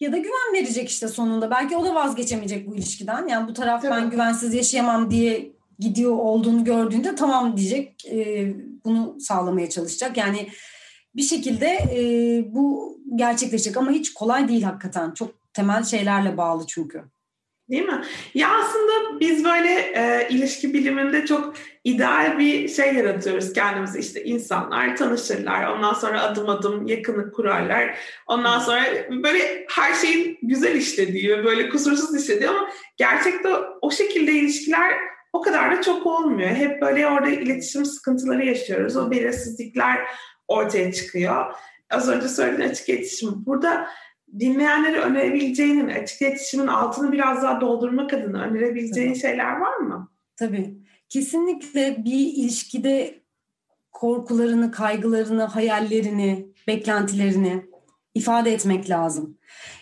Ya 0.00 0.12
da 0.12 0.16
güven 0.16 0.54
verecek 0.54 0.88
işte 0.88 1.08
sonunda. 1.08 1.50
Belki 1.50 1.76
o 1.76 1.84
da 1.84 1.94
vazgeçemeyecek 1.94 2.66
bu 2.66 2.74
ilişkiden. 2.76 3.28
Yani 3.28 3.48
bu 3.48 3.54
taraf 3.54 3.82
tabii. 3.82 3.90
ben 3.90 4.10
güvensiz 4.10 4.54
yaşayamam 4.54 5.10
diye 5.10 5.52
gidiyor 5.78 6.12
olduğunu 6.12 6.64
gördüğünde 6.64 7.14
tamam 7.14 7.56
diyecek. 7.56 8.06
E, 8.10 8.48
bunu 8.84 9.20
sağlamaya 9.20 9.70
çalışacak. 9.70 10.16
Yani 10.16 10.48
bir 11.16 11.22
şekilde 11.22 11.66
e, 11.66 12.00
bu 12.54 12.96
gerçekleşecek 13.14 13.76
ama 13.76 13.90
hiç 13.90 14.14
kolay 14.14 14.48
değil 14.48 14.62
hakikaten. 14.62 15.10
Çok 15.10 15.52
temel 15.52 15.84
şeylerle 15.84 16.36
bağlı 16.36 16.66
çünkü. 16.66 17.04
Değil 17.70 17.82
mi? 17.82 18.02
Ya 18.34 18.48
aslında 18.60 19.20
biz 19.20 19.44
böyle 19.44 19.70
e, 19.72 20.28
ilişki 20.30 20.74
biliminde 20.74 21.26
çok 21.26 21.54
ideal 21.84 22.38
bir 22.38 22.68
şey 22.68 22.94
yaratıyoruz 22.94 23.52
kendimize. 23.52 23.98
İşte 23.98 24.24
insanlar 24.24 24.96
tanışırlar, 24.96 25.66
ondan 25.66 25.94
sonra 25.94 26.22
adım 26.22 26.48
adım 26.48 26.86
yakınlık 26.86 27.34
kurarlar. 27.34 27.98
Ondan 28.26 28.58
sonra 28.58 28.82
böyle 29.10 29.66
her 29.68 29.94
şeyin 29.94 30.38
güzel 30.42 30.74
işlediği 30.74 31.28
ve 31.28 31.44
böyle 31.44 31.68
kusursuz 31.68 32.22
işlediği 32.22 32.48
ama 32.48 32.68
gerçekte 32.96 33.48
o 33.80 33.90
şekilde 33.90 34.32
ilişkiler 34.32 34.94
o 35.32 35.40
kadar 35.40 35.76
da 35.76 35.82
çok 35.82 36.06
olmuyor. 36.06 36.50
Hep 36.50 36.82
böyle 36.82 37.06
orada 37.06 37.28
iletişim 37.28 37.84
sıkıntıları 37.84 38.46
yaşıyoruz. 38.46 38.96
O 38.96 39.10
belirsizlikler 39.10 39.98
ortaya 40.50 40.92
çıkıyor. 40.92 41.54
Az 41.90 42.08
önce 42.08 42.28
söylediğin 42.28 42.68
açık 42.68 42.88
iletişim. 42.88 43.46
Burada 43.46 43.86
dinleyenlere 44.38 45.00
önerebileceğinin, 45.00 45.88
açık 45.88 46.22
iletişimin 46.22 46.66
altını 46.66 47.12
biraz 47.12 47.42
daha 47.42 47.60
doldurmak 47.60 48.12
adına 48.12 48.42
önerebileceğin 48.42 49.08
Tabii. 49.08 49.20
şeyler 49.20 49.56
var 49.56 49.76
mı? 49.76 50.10
Tabii. 50.36 50.74
Kesinlikle 51.08 52.04
bir 52.04 52.32
ilişkide 52.36 53.20
korkularını, 53.92 54.70
kaygılarını, 54.70 55.42
hayallerini, 55.42 56.46
beklentilerini 56.66 57.66
ifade 58.14 58.52
etmek 58.52 58.90
lazım. 58.90 59.38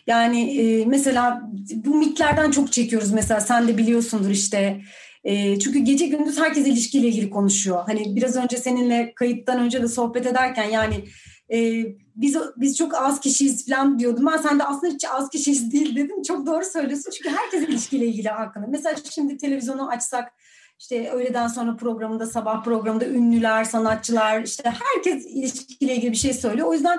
Yani 0.07 0.59
e, 0.61 0.85
mesela 0.85 1.51
bu 1.75 1.95
mitlerden 1.95 2.51
çok 2.51 2.73
çekiyoruz 2.73 3.13
mesela 3.13 3.41
sen 3.41 3.69
de 3.69 3.79
biliyorsundur 3.79 4.31
işte 4.31 4.81
e, 5.25 5.59
çünkü 5.59 5.79
gece 5.79 6.07
gündüz 6.07 6.39
herkes 6.39 6.67
ilişkiyle 6.67 7.09
ilgili 7.09 7.31
konuşuyor. 7.31 7.83
Hani 7.87 8.17
biraz 8.17 8.37
önce 8.37 8.57
seninle 8.57 9.13
kayıttan 9.15 9.61
önce 9.61 9.83
de 9.83 9.89
sohbet 9.89 10.27
ederken 10.27 10.71
yani 10.71 11.05
e, 11.53 11.85
biz 12.17 12.37
biz 12.57 12.77
çok 12.77 12.95
az 12.95 13.21
kişiyiz 13.21 13.67
falan 13.67 13.99
diyordum. 13.99 14.27
Ben 14.27 14.37
sen 14.37 14.59
de 14.59 14.65
aslında 14.65 14.95
hiç 14.95 15.05
az 15.05 15.31
kişiyiz 15.31 15.73
değil 15.73 15.97
dedim. 15.97 16.23
Çok 16.23 16.47
doğru 16.47 16.65
söylüyorsun. 16.65 17.11
Çünkü 17.11 17.37
herkes 17.37 17.69
ilişkiyle 17.69 18.07
ilgili 18.07 18.29
hakkında. 18.29 18.67
Mesela 18.69 18.97
şimdi 19.11 19.37
televizyonu 19.37 19.89
açsak 19.89 20.33
işte 20.81 21.11
öğleden 21.11 21.49
sonra 21.49 21.77
programında, 21.77 22.27
sabah 22.27 22.65
programında 22.65 23.07
ünlüler, 23.07 23.65
sanatçılar, 23.65 24.43
işte 24.43 24.75
herkes 24.95 25.27
ilişkiyle 25.27 25.97
ilgili 25.97 26.13
bir 26.13 26.17
şey 26.17 26.33
söylüyor. 26.33 26.69
O 26.69 26.73
yüzden 26.73 26.99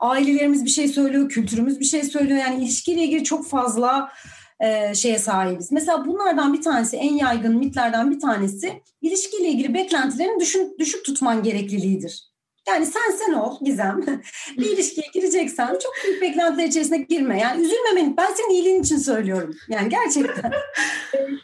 ailelerimiz 0.00 0.64
bir 0.64 0.70
şey 0.70 0.88
söylüyor, 0.88 1.28
kültürümüz 1.28 1.80
bir 1.80 1.84
şey 1.84 2.02
söylüyor. 2.02 2.38
Yani 2.38 2.64
ilişkiyle 2.64 3.04
ilgili 3.04 3.24
çok 3.24 3.48
fazla 3.48 4.12
e, 4.60 4.94
şeye 4.94 5.18
sahibiz. 5.18 5.72
Mesela 5.72 6.06
bunlardan 6.06 6.52
bir 6.52 6.62
tanesi, 6.62 6.96
en 6.96 7.14
yaygın 7.14 7.56
mitlerden 7.56 8.10
bir 8.10 8.20
tanesi 8.20 8.82
ilişkiyle 9.02 9.48
ilgili 9.48 9.74
beklentilerini 9.74 10.40
düşün, 10.40 10.76
düşük 10.78 11.04
tutman 11.04 11.42
gerekliliğidir. 11.42 12.28
Yani 12.68 12.86
sen 12.86 13.10
sen 13.18 13.32
ol 13.32 13.58
Gizem. 13.60 14.00
bir 14.58 14.66
ilişkiye 14.66 15.06
gireceksen 15.14 15.78
çok 15.82 15.92
büyük 16.04 16.22
beklentiler 16.22 16.64
içerisine 16.64 16.98
girme. 16.98 17.40
Yani 17.40 17.62
üzülmemen. 17.62 18.16
Ben 18.16 18.34
senin 18.34 18.50
iyiliğin 18.50 18.82
için 18.82 18.96
söylüyorum. 18.96 19.56
Yani 19.68 19.88
gerçekten. 19.88 20.52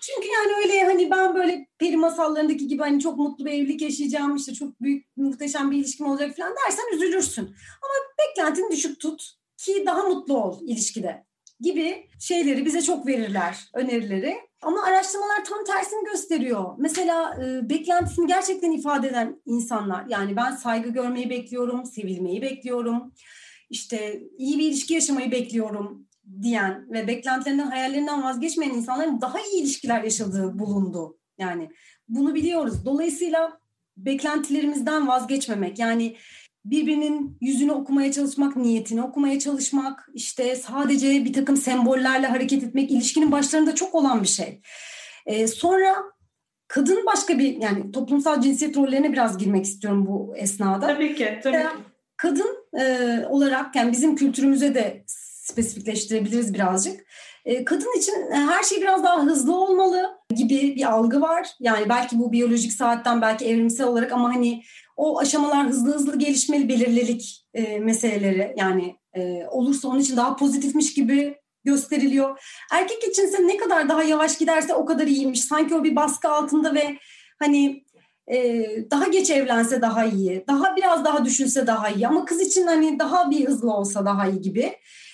Çünkü 0.00 0.28
yani 0.28 0.52
öyle 0.64 0.85
hani 0.85 1.11
ben 1.11 1.35
böyle 1.35 1.66
peri 1.78 1.97
masallarındaki 1.97 2.66
gibi 2.66 2.83
hani 2.83 3.00
çok 3.00 3.18
mutlu 3.18 3.44
bir 3.44 3.50
evlilik 3.50 3.83
yaşayacağım 3.83 4.37
işte 4.37 4.54
çok 4.54 4.80
büyük 4.80 5.16
muhteşem 5.16 5.71
bir 5.71 5.76
ilişkim 5.76 6.06
olacak 6.06 6.37
falan 6.37 6.54
dersen 6.64 6.94
üzülürsün. 6.94 7.44
Ama 7.83 7.94
beklentini 8.18 8.71
düşük 8.71 9.00
tut 9.00 9.23
ki 9.56 9.83
daha 9.87 10.02
mutlu 10.02 10.44
ol 10.44 10.61
ilişkide 10.62 11.25
gibi 11.61 12.08
şeyleri 12.20 12.64
bize 12.64 12.82
çok 12.82 13.06
verirler, 13.06 13.68
önerileri. 13.75 14.37
Ama 14.62 14.82
araştırmalar 14.82 15.44
tam 15.44 15.64
tersini 15.64 16.04
gösteriyor. 16.04 16.75
Mesela 16.78 17.37
e, 17.44 17.70
beklentisini 17.70 18.26
gerçekten 18.26 18.73
ifade 18.73 19.08
eden 19.08 19.42
insanlar. 19.46 20.04
Yani 20.08 20.37
ben 20.37 20.52
saygı 20.52 20.88
görmeyi 20.88 21.30
bekliyorum, 21.30 21.84
sevilmeyi 21.84 22.42
bekliyorum. 22.42 23.12
İşte 23.70 24.23
iyi 24.38 24.58
bir 24.58 24.64
ilişki 24.64 24.94
yaşamayı 24.94 25.30
bekliyorum 25.30 26.06
diyen 26.42 26.87
ve 26.90 27.06
beklentilerinden, 27.06 27.66
hayallerinden 27.66 28.23
vazgeçmeyen 28.23 28.75
insanların 28.75 29.20
daha 29.20 29.40
iyi 29.40 29.62
ilişkiler 29.62 30.02
yaşadığı 30.02 30.58
bulundu. 30.58 31.18
Yani 31.38 31.70
bunu 32.08 32.34
biliyoruz. 32.34 32.84
Dolayısıyla 32.84 33.61
beklentilerimizden 33.96 35.08
vazgeçmemek 35.08 35.78
yani 35.78 36.16
birbirinin 36.64 37.38
yüzünü 37.40 37.73
okumaya 37.73 38.12
çalışmak, 38.12 38.56
niyetini 38.56 39.02
okumaya 39.02 39.38
çalışmak, 39.38 40.09
işte 40.14 40.56
sadece 40.56 41.25
bir 41.25 41.33
takım 41.33 41.56
sembollerle 41.56 42.26
hareket 42.26 42.62
etmek 42.62 42.90
ilişkinin 42.90 43.33
başlarında 43.33 43.75
çok 43.75 43.94
olan 43.94 44.23
bir 44.23 44.28
şey. 44.28 44.61
Ee, 45.26 45.47
sonra 45.47 45.94
kadın 46.68 47.06
başka 47.06 47.38
bir 47.38 47.62
yani 47.62 47.92
toplumsal 47.92 48.40
cinsiyet 48.40 48.76
rollerine 48.76 49.12
biraz 49.12 49.38
girmek 49.38 49.64
istiyorum 49.64 50.06
bu 50.06 50.37
esnada. 50.37 50.87
Tabii 50.87 51.14
ki, 51.14 51.40
tabii 51.42 51.56
ki. 51.56 51.68
Kadın 52.16 52.56
e, 52.80 53.18
olarak 53.28 53.76
yani 53.76 53.92
bizim 53.92 54.16
kültürümüze 54.16 54.75
de 54.75 55.04
spesifikleştirebiliriz 55.06 56.55
birazcık. 56.55 57.00
E, 57.44 57.64
kadın 57.64 57.98
için 57.98 58.14
her 58.31 58.62
şey 58.62 58.81
biraz 58.81 59.05
daha 59.05 59.22
hızlı 59.22 59.57
olmalı 59.57 60.11
gibi 60.37 60.77
bir 60.77 60.92
algı 60.92 61.20
var. 61.20 61.48
Yani 61.61 61.88
belki 61.88 62.18
bu 62.18 62.33
biyolojik 62.33 62.72
saatten 62.72 63.22
belki 63.22 63.44
evrimsel 63.46 63.87
olarak 63.87 64.12
ama 64.12 64.35
hani 64.35 64.62
o 64.96 65.18
aşamalar 65.18 65.66
hızlı 65.66 65.94
hızlı 65.94 66.18
gelişmeli 66.18 66.68
belirlilik 66.68 67.46
e, 67.54 67.78
meseleleri 67.78 68.54
yani 68.57 68.96
e, 69.14 69.46
olursa 69.50 69.88
onun 69.88 70.00
için 70.00 70.16
daha 70.16 70.37
pozitifmiş 70.37 70.94
gibi 70.94 71.37
gösteriliyor. 71.64 72.40
Erkek 72.72 73.04
içinse 73.04 73.46
ne 73.46 73.57
kadar 73.57 73.88
daha 73.88 74.02
yavaş 74.02 74.38
giderse 74.38 74.74
o 74.74 74.85
kadar 74.85 75.07
iyiymiş. 75.07 75.44
Sanki 75.44 75.74
o 75.74 75.85
bir 75.85 75.96
baskı 75.96 76.28
altında 76.28 76.74
ve 76.74 76.98
hani 77.38 77.85
e, 78.28 78.66
daha 78.90 79.09
geç 79.09 79.30
evlense 79.30 79.83
daha 79.83 80.04
iyi, 80.04 80.44
daha 80.48 80.76
biraz 80.76 81.04
daha 81.04 81.24
düşünse 81.24 81.66
daha 81.66 81.88
iyi 81.88 82.09
ama 82.09 82.24
kız 82.24 82.40
için 82.40 82.66
hani 82.66 82.98
daha 82.98 83.30
bir 83.30 83.48
hızlı 83.48 83.72
olsa 83.72 84.07
daha 84.07 84.28
iyi 84.28 84.40
gibi. 84.40 84.72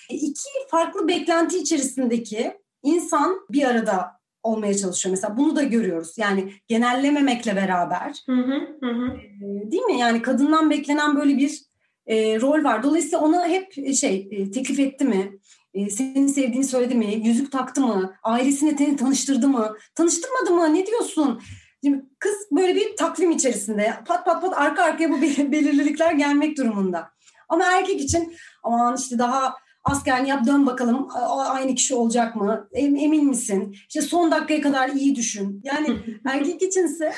E, 0.09 0.15
iki 0.15 0.49
farklı 0.71 1.07
beklenti 1.07 1.57
içerisindeki 1.57 2.53
insan 2.83 3.39
bir 3.49 3.63
arada 3.63 4.20
olmaya 4.43 4.77
çalışıyor. 4.77 5.11
Mesela 5.11 5.37
bunu 5.37 5.55
da 5.55 5.63
görüyoruz. 5.63 6.17
Yani 6.17 6.53
genellememekle 6.67 7.55
beraber. 7.55 8.23
Hı 8.25 8.35
hı, 8.35 8.87
hı. 8.87 9.17
E, 9.17 9.71
değil 9.71 9.83
mi? 9.83 9.99
Yani 9.99 10.21
kadından 10.21 10.69
beklenen 10.69 11.15
böyle 11.15 11.37
bir 11.37 11.61
e, 12.05 12.41
rol 12.41 12.63
var. 12.63 12.83
Dolayısıyla 12.83 13.19
ona 13.19 13.47
hep 13.47 13.77
e, 13.77 13.93
şey 13.93 14.27
e, 14.31 14.51
teklif 14.51 14.79
etti 14.79 15.05
mi? 15.05 15.39
E, 15.73 15.89
seni 15.89 16.29
sevdiğini 16.29 16.65
söyledi 16.65 16.95
mi? 16.95 17.21
Yüzük 17.23 17.51
taktı 17.51 17.81
mı? 17.81 18.13
Ailesine 18.23 18.77
seni 18.77 18.95
tanıştırdı 18.95 19.47
mı? 19.47 19.75
Tanıştırmadı 19.95 20.51
mı? 20.51 20.73
Ne 20.73 20.85
diyorsun? 20.85 21.41
Şimdi 21.83 22.05
kız 22.19 22.35
böyle 22.51 22.75
bir 22.75 22.95
takvim 22.95 23.31
içerisinde 23.31 23.93
pat 24.05 24.25
pat 24.25 24.41
pat 24.41 24.57
arka 24.57 24.83
arkaya 24.83 25.09
bu 25.09 25.21
belirlilikler 25.21 26.11
gelmek 26.11 26.57
durumunda. 26.57 27.11
Ama 27.49 27.65
erkek 27.65 28.01
için 28.01 28.35
aman 28.63 28.95
işte 28.97 29.19
daha 29.19 29.55
askerini 29.83 30.29
yap 30.29 30.45
dön 30.45 30.65
bakalım 30.65 31.07
aynı 31.37 31.75
kişi 31.75 31.95
olacak 31.95 32.35
mı? 32.35 32.67
Emin 32.73 33.25
misin? 33.25 33.71
İşte 33.87 34.01
son 34.01 34.31
dakikaya 34.31 34.61
kadar 34.61 34.89
iyi 34.89 35.15
düşün. 35.15 35.61
Yani 35.63 35.99
erkek 36.25 36.61
içinse 36.61 37.13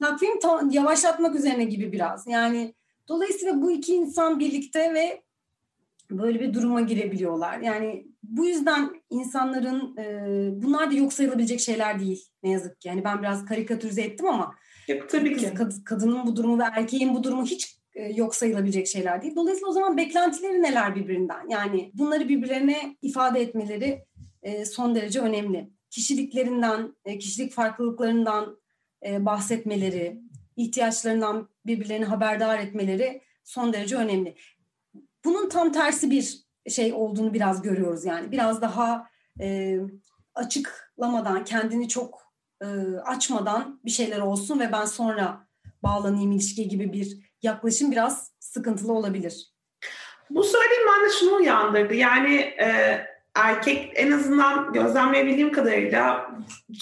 takvim 0.00 0.30
yavaşlatmak 0.70 1.34
üzerine 1.34 1.64
gibi 1.64 1.92
biraz. 1.92 2.26
Yani 2.26 2.74
dolayısıyla 3.08 3.62
bu 3.62 3.70
iki 3.70 3.94
insan 3.94 4.40
birlikte 4.40 4.94
ve 4.94 5.22
böyle 6.10 6.40
bir 6.40 6.54
duruma 6.54 6.80
girebiliyorlar. 6.80 7.58
Yani 7.58 8.06
bu 8.22 8.46
yüzden 8.46 8.90
insanların 9.10 9.96
e, 9.96 10.04
bunlar 10.62 10.90
da 10.90 10.94
yok 10.94 11.12
sayılabilecek 11.12 11.60
şeyler 11.60 12.00
değil 12.00 12.28
ne 12.42 12.50
yazık 12.50 12.80
ki. 12.80 12.88
Yani 12.88 13.04
ben 13.04 13.22
biraz 13.22 13.44
karikatürize 13.44 14.02
ettim 14.02 14.26
ama 14.26 14.54
Yok, 14.88 15.08
tabii 15.08 15.36
ki. 15.36 15.54
Kad, 15.54 15.72
kadının 15.84 16.26
bu 16.26 16.36
durumu 16.36 16.58
ve 16.58 16.62
erkeğin 16.62 17.14
bu 17.14 17.24
durumu 17.24 17.44
hiç 17.44 17.78
yok 18.14 18.34
sayılabilecek 18.34 18.86
şeyler 18.86 19.22
değil. 19.22 19.36
Dolayısıyla 19.36 19.68
o 19.68 19.72
zaman 19.72 19.96
beklentileri 19.96 20.62
neler 20.62 20.96
birbirinden? 20.96 21.48
Yani 21.48 21.90
bunları 21.94 22.28
birbirlerine 22.28 22.96
ifade 23.02 23.40
etmeleri 23.40 24.04
e, 24.42 24.64
son 24.64 24.94
derece 24.94 25.20
önemli. 25.20 25.70
Kişiliklerinden, 25.90 26.96
e, 27.04 27.18
kişilik 27.18 27.52
farklılıklarından 27.52 28.62
bahsetmeleri, 29.18 30.20
ihtiyaçlarından 30.56 31.48
birbirlerini 31.66 32.04
haberdar 32.04 32.58
etmeleri 32.58 33.22
son 33.44 33.72
derece 33.72 33.96
önemli. 33.96 34.36
Bunun 35.24 35.48
tam 35.48 35.72
tersi 35.72 36.10
bir 36.10 36.46
şey 36.68 36.92
olduğunu 36.92 37.34
biraz 37.34 37.62
görüyoruz 37.62 38.04
yani. 38.04 38.32
Biraz 38.32 38.62
daha 38.62 39.06
açıklamadan, 40.34 41.44
kendini 41.44 41.88
çok 41.88 42.22
açmadan 43.04 43.80
bir 43.84 43.90
şeyler 43.90 44.20
olsun 44.20 44.60
ve 44.60 44.72
ben 44.72 44.84
sonra 44.84 45.48
bağlanayım 45.82 46.32
ilişkiye 46.32 46.66
gibi 46.66 46.92
bir 46.92 47.31
yaklaşım 47.42 47.90
biraz 47.90 48.32
sıkıntılı 48.38 48.92
olabilir. 48.92 49.52
Bu 50.30 50.44
söylediğim 50.44 50.82
bende 50.86 51.12
şunu 51.20 51.34
uyandırdı. 51.34 51.94
Yani 51.94 52.34
e, 52.36 53.00
erkek 53.34 53.92
en 53.94 54.12
azından 54.12 54.72
gözlemleyebildiğim 54.72 55.52
kadarıyla 55.52 56.30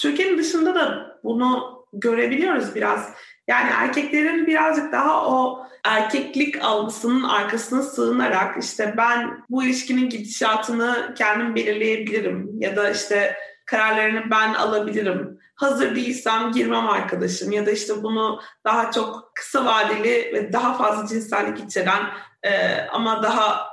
Türkiye'nin 0.01 0.37
dışında 0.37 0.75
da 0.75 1.17
bunu 1.23 1.81
görebiliyoruz 1.93 2.75
biraz. 2.75 3.09
Yani 3.47 3.69
erkeklerin 3.73 4.47
birazcık 4.47 4.91
daha 4.91 5.27
o 5.27 5.67
erkeklik 5.83 6.63
algısının 6.63 7.23
arkasına 7.23 7.83
sığınarak 7.83 8.63
işte 8.63 8.93
ben 8.97 9.43
bu 9.49 9.63
ilişkinin 9.63 10.09
gidişatını 10.09 11.13
kendim 11.17 11.55
belirleyebilirim 11.55 12.49
ya 12.59 12.75
da 12.75 12.89
işte 12.89 13.35
kararlarını 13.71 14.31
ben 14.31 14.53
alabilirim. 14.53 15.39
Hazır 15.55 15.95
değilsem 15.95 16.51
girmem 16.51 16.89
arkadaşım 16.89 17.51
ya 17.51 17.65
da 17.65 17.71
işte 17.71 18.03
bunu 18.03 18.39
daha 18.65 18.91
çok 18.91 19.31
kısa 19.35 19.65
vadeli 19.65 20.09
ve 20.09 20.53
daha 20.53 20.77
fazla 20.77 21.07
cinsellik 21.07 21.59
içeren 21.59 22.01
e, 22.43 22.77
ama 22.91 23.23
daha 23.23 23.67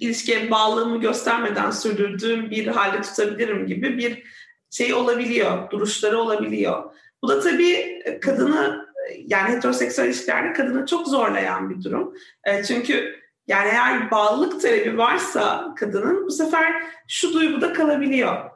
ilişkiye 0.00 0.50
bağlılığımı 0.50 1.00
göstermeden 1.00 1.70
sürdürdüğüm 1.70 2.50
bir 2.50 2.66
halde 2.66 3.02
tutabilirim 3.02 3.66
gibi 3.66 3.98
bir 3.98 4.22
şey 4.70 4.94
olabiliyor, 4.94 5.70
duruşları 5.70 6.18
olabiliyor. 6.18 6.92
Bu 7.22 7.28
da 7.28 7.40
tabii 7.40 8.02
kadını 8.22 8.86
yani 9.26 9.48
heteroseksüel 9.48 10.06
ilişkilerde 10.06 10.52
kadını 10.52 10.86
çok 10.86 11.08
zorlayan 11.08 11.70
bir 11.70 11.84
durum. 11.84 12.14
E, 12.44 12.64
çünkü 12.64 13.22
yani 13.46 13.68
eğer 13.68 14.10
bağlılık 14.10 14.62
talebi 14.62 14.98
varsa 14.98 15.74
kadının 15.76 16.26
bu 16.26 16.30
sefer 16.30 16.82
şu 17.08 17.32
duyguda 17.32 17.72
kalabiliyor 17.72 18.51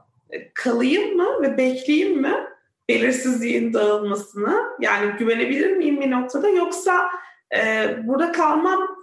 kalayım 0.54 1.16
mı 1.16 1.42
ve 1.42 1.58
bekleyeyim 1.58 2.20
mi 2.20 2.34
belirsizliğin 2.88 3.72
dağılmasını? 3.72 4.62
Yani 4.80 5.12
güvenebilir 5.18 5.76
miyim 5.76 6.00
bir 6.00 6.10
noktada 6.10 6.48
yoksa 6.48 7.10
e, 7.56 7.88
burada 8.04 8.32
kalmam 8.32 8.96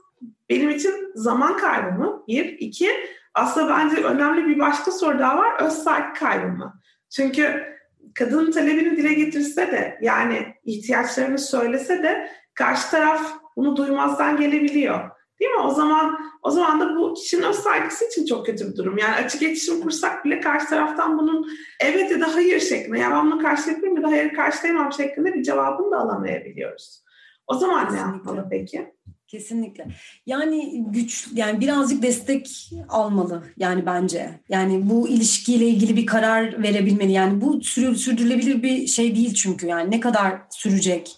benim 0.49 0.69
için 0.69 1.11
zaman 1.15 1.57
kaybı 1.57 1.91
mı? 1.91 2.23
Bir. 2.27 2.45
iki 2.45 2.91
aslında 3.33 3.69
bence 3.69 4.03
önemli 4.03 4.47
bir 4.47 4.59
başka 4.59 4.91
soru 4.91 5.19
daha 5.19 5.37
var. 5.37 5.61
Öz 5.61 5.73
saygı 5.73 6.13
kaybı 6.13 6.47
mı? 6.47 6.73
Çünkü 7.09 7.73
kadının 8.15 8.51
talebini 8.51 8.97
dile 8.97 9.13
getirse 9.13 9.71
de 9.71 9.99
yani 10.01 10.55
ihtiyaçlarını 10.63 11.37
söylese 11.37 12.03
de 12.03 12.29
karşı 12.53 12.91
taraf 12.91 13.33
bunu 13.55 13.77
duymazdan 13.77 14.37
gelebiliyor. 14.37 15.09
Değil 15.43 15.55
mi? 15.55 15.61
O 15.61 15.73
zaman 15.73 16.17
o 16.43 16.51
zaman 16.51 16.79
da 16.79 16.95
bu 16.95 17.13
kişinin 17.13 17.41
öz 17.41 17.55
saygısı 17.55 18.05
için 18.05 18.25
çok 18.25 18.45
kötü 18.45 18.71
bir 18.71 18.77
durum. 18.77 18.97
Yani 18.97 19.15
açık 19.15 19.41
iletişim 19.41 19.81
kursak 19.81 20.25
bile 20.25 20.39
karşı 20.39 20.69
taraftan 20.69 21.17
bunun 21.17 21.47
evet 21.79 22.11
ya 22.11 22.21
da 22.21 22.35
hayır 22.35 22.59
şeklinde 22.59 22.99
ya 22.99 23.11
ben 23.11 23.31
bunu 23.31 23.41
karşılayabilirim 23.41 23.95
ya 23.95 24.03
da 24.03 24.07
hayır 24.07 24.33
karşılayamam 24.33 24.93
şeklinde 24.93 25.33
bir 25.33 25.43
cevabını 25.43 25.91
da 25.91 25.97
alamayabiliyoruz. 25.97 27.03
O 27.47 27.53
zaman 27.53 27.85
Kesinlikle. 27.85 28.07
ne 28.07 28.15
yapmalı 28.15 28.47
peki? 28.51 28.93
Kesinlikle. 29.27 29.87
Yani 30.25 30.83
güç 30.87 31.27
yani 31.33 31.61
birazcık 31.61 32.03
destek 32.03 32.71
almalı 32.89 33.43
yani 33.57 33.85
bence. 33.85 34.39
Yani 34.49 34.89
bu 34.89 35.07
ilişkiyle 35.07 35.65
ilgili 35.65 35.95
bir 35.95 36.05
karar 36.05 36.63
verebilmeli. 36.63 37.11
Yani 37.11 37.41
bu 37.41 37.61
sürü, 37.61 37.95
sürdürülebilir 37.95 38.63
bir 38.63 38.87
şey 38.87 39.15
değil 39.15 39.33
çünkü 39.33 39.67
yani 39.67 39.91
ne 39.91 39.99
kadar 39.99 40.33
sürecek? 40.49 41.17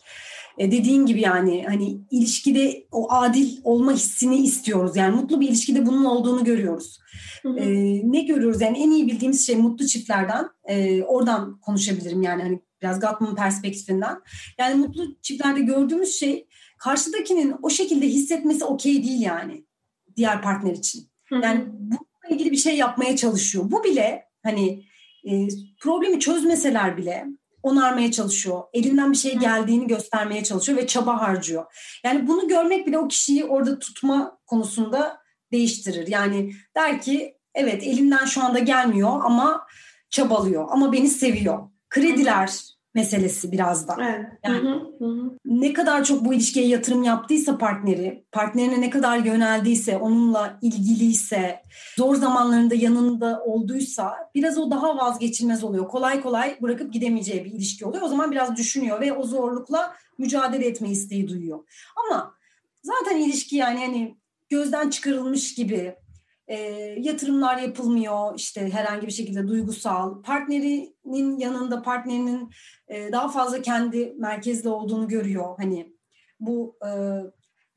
E 0.58 0.72
dediğin 0.72 1.06
gibi 1.06 1.22
yani 1.22 1.66
hani 1.68 1.98
ilişkide 2.12 2.88
o 2.92 3.12
adil 3.12 3.58
olma 3.64 3.92
hissini 3.92 4.38
istiyoruz. 4.38 4.96
Yani 4.96 5.16
mutlu 5.16 5.42
bir 5.42 5.48
ilişkide 5.50 5.86
bunun 5.86 6.06
olduğunu 6.06 6.44
görüyoruz. 6.44 7.00
Hı 7.42 7.50
hı. 7.50 7.60
E, 7.60 7.68
ne 8.12 8.22
görüyoruz? 8.22 8.62
Yani 8.62 8.78
en 8.78 8.92
iyi 8.92 9.08
bildiğimiz 9.08 9.48
şey 9.48 9.56
mutlu 9.56 9.88
çiftlerden. 9.88 10.46
E, 10.64 11.04
oradan 11.04 11.60
konuşabilirim 11.60 12.22
yani 12.22 12.44
hani 12.44 12.60
biraz 12.82 13.00
Gottman 13.00 13.36
perspektifinden. 13.36 14.18
Yani 14.60 14.76
mutlu 14.76 15.22
çiftlerde 15.22 15.62
gördüğümüz 15.62 16.16
şey 16.16 16.48
karşıdakinin 16.78 17.56
o 17.62 17.70
şekilde 17.70 18.08
hissetmesi 18.08 18.66
okey 18.66 19.04
değil 19.04 19.22
yani 19.22 19.66
diğer 20.16 20.42
partner 20.42 20.74
için. 20.74 21.04
Hı 21.26 21.36
hı. 21.36 21.42
Yani 21.44 21.66
bununla 21.80 22.36
ilgili 22.36 22.52
bir 22.52 22.58
şey 22.58 22.78
yapmaya 22.78 23.16
çalışıyor. 23.16 23.72
Bu 23.72 23.84
bile 23.84 24.24
hani 24.44 24.84
e, 25.30 25.48
problemi 25.80 26.20
çözmeseler 26.20 26.98
bile 26.98 27.26
onarmaya 27.66 28.12
çalışıyor. 28.12 28.64
Elinden 28.74 29.12
bir 29.12 29.18
şey 29.18 29.38
geldiğini 29.38 29.88
göstermeye 29.88 30.44
çalışıyor 30.44 30.78
ve 30.78 30.88
çaba 30.88 31.22
harcıyor. 31.22 31.66
Yani 32.04 32.28
bunu 32.28 32.48
görmek 32.48 32.88
bile 32.88 33.00
o 33.00 33.08
kişiyi 33.08 33.46
orada 33.46 33.80
tutma 33.80 34.38
konusunda 34.46 35.22
değiştirir. 35.52 36.08
Yani 36.08 36.54
der 36.76 37.02
ki 37.02 37.38
evet 37.54 37.84
elimden 37.84 38.26
şu 38.26 38.44
anda 38.44 38.60
gelmiyor 38.60 39.22
ama 39.24 39.68
çabalıyor 40.10 40.68
ama 40.70 40.92
beni 40.92 41.08
seviyor. 41.08 41.70
Krediler 41.90 42.75
meselesi 42.96 43.52
biraz 43.52 43.88
da. 43.88 43.96
Evet. 44.00 44.26
Yani 44.44 44.58
hı 44.60 45.06
hı, 45.06 45.32
ne 45.46 45.74
kadar 45.74 46.04
çok 46.04 46.26
bu 46.26 46.34
ilişkiye 46.34 46.68
yatırım 46.68 47.04
yaptıysa 47.04 47.58
partneri, 47.58 48.26
partnerine 48.32 48.82
ne 48.82 48.90
kadar 48.90 49.18
yöneldiyse, 49.18 49.98
onunla 49.98 50.60
ilgiliyse, 50.62 51.62
zor 51.98 52.16
zamanlarında 52.16 52.76
yanında 52.76 53.44
olduysa 53.46 54.14
biraz 54.36 54.58
o 54.58 54.72
daha 54.72 54.98
vazgeçilmez 54.98 55.64
oluyor. 55.64 55.88
Kolay 55.88 56.22
kolay 56.22 56.58
bırakıp 56.62 56.94
gidemeyeceği 56.94 57.46
bir 57.46 57.52
ilişki 57.52 57.86
oluyor. 57.86 58.04
O 58.04 58.08
zaman 58.08 58.32
biraz 58.32 58.56
düşünüyor 58.56 59.02
ve 59.02 59.14
o 59.14 59.24
zorlukla 59.24 59.94
mücadele 60.18 60.68
etme 60.68 60.90
isteği 60.90 61.28
duyuyor. 61.28 61.60
Ama 62.06 62.34
zaten 62.84 63.18
ilişki 63.18 63.56
yani 63.56 63.80
hani 63.80 64.18
gözden 64.50 64.90
çıkarılmış 64.90 65.56
gibi 65.56 65.96
e, 66.48 66.58
yatırımlar 67.00 67.58
yapılmıyor 67.58 68.34
işte 68.38 68.70
herhangi 68.70 69.08
bir 69.08 69.12
şekilde 69.12 69.48
duygusal. 69.48 70.22
Partnerinin 70.22 71.40
yanında 71.40 71.82
partnerinin 71.82 72.50
e, 72.88 73.12
daha 73.12 73.30
fazla 73.30 73.62
kendi 73.62 74.14
merkezli 74.18 74.70
olduğunu 74.70 75.08
görüyor. 75.08 75.56
Hani 75.58 75.94
bu 76.40 76.78
e, 76.86 76.92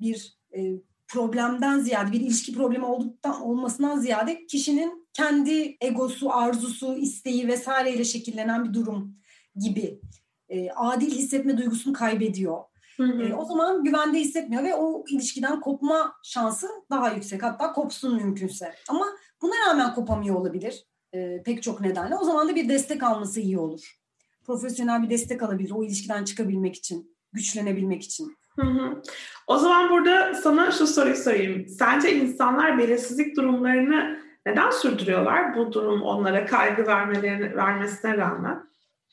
bir 0.00 0.38
e, 0.56 0.60
problemden 1.08 1.80
ziyade 1.80 2.12
bir 2.12 2.20
ilişki 2.20 2.52
problemi 2.52 2.84
olduktan 2.84 3.42
olmasından 3.42 3.98
ziyade 3.98 4.46
kişinin 4.46 5.08
kendi 5.12 5.76
egosu, 5.80 6.32
arzusu, 6.32 6.96
isteği 6.96 7.48
vesaireyle 7.48 8.04
şekillenen 8.04 8.64
bir 8.64 8.74
durum 8.74 9.14
gibi. 9.56 10.00
E, 10.48 10.70
adil 10.70 11.10
hissetme 11.10 11.58
duygusunu 11.58 11.92
kaybediyor. 11.92 12.64
Hı 12.98 13.04
hı. 13.04 13.22
E, 13.22 13.34
o 13.34 13.44
zaman 13.44 13.84
güvende 13.84 14.18
hissetmiyor 14.18 14.64
ve 14.64 14.74
o 14.74 15.04
ilişkiden 15.08 15.60
kopma 15.60 16.12
şansı 16.22 16.68
daha 16.90 17.10
yüksek. 17.10 17.42
Hatta 17.42 17.72
kopsun 17.72 18.16
mümkünse. 18.16 18.74
Ama 18.88 19.06
buna 19.42 19.54
rağmen 19.68 19.94
kopamıyor 19.94 20.36
olabilir 20.36 20.84
e, 21.14 21.42
pek 21.42 21.62
çok 21.62 21.80
nedenle. 21.80 22.16
O 22.16 22.24
zaman 22.24 22.48
da 22.48 22.54
bir 22.54 22.68
destek 22.68 23.02
alması 23.02 23.40
iyi 23.40 23.58
olur. 23.58 23.98
Profesyonel 24.46 25.02
bir 25.02 25.10
destek 25.10 25.42
alabilir 25.42 25.70
o 25.70 25.84
ilişkiden 25.84 26.24
çıkabilmek 26.24 26.76
için, 26.76 27.16
güçlenebilmek 27.32 28.02
için. 28.02 28.36
Hı 28.56 28.66
hı. 28.66 29.02
O 29.46 29.58
zaman 29.58 29.90
burada 29.90 30.34
sana 30.34 30.70
şu 30.72 30.86
soruyu 30.86 31.16
sorayım. 31.16 31.68
Sence 31.68 32.16
insanlar 32.16 32.78
belirsizlik 32.78 33.36
durumlarını 33.36 34.20
neden 34.46 34.70
sürdürüyorlar? 34.70 35.56
Bu 35.56 35.72
durum 35.72 36.02
onlara 36.02 36.46
kaygı 36.46 36.86
vermelerine, 36.86 37.56
vermesine 37.56 38.16
rağmen. 38.16 38.62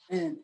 Evet. 0.10 0.38